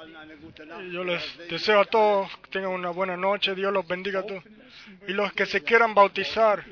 [0.90, 3.54] Yo les deseo a todos que tengan una buena noche.
[3.54, 4.42] Dios los bendiga a todos.
[5.06, 6.64] Y los que se quieran bautizar,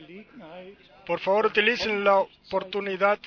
[1.07, 3.19] por favor utilicen la oportunidad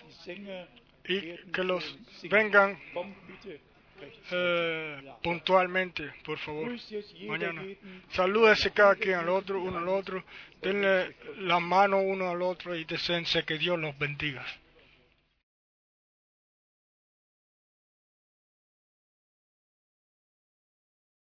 [1.06, 2.78] y que los vengan
[4.32, 6.76] eh, puntualmente, por favor.
[7.28, 7.64] Mañana.
[8.11, 10.24] Salúdese cada quien al otro, uno al otro.
[10.61, 14.45] Denle la mano uno al otro y deseense que Dios los bendiga.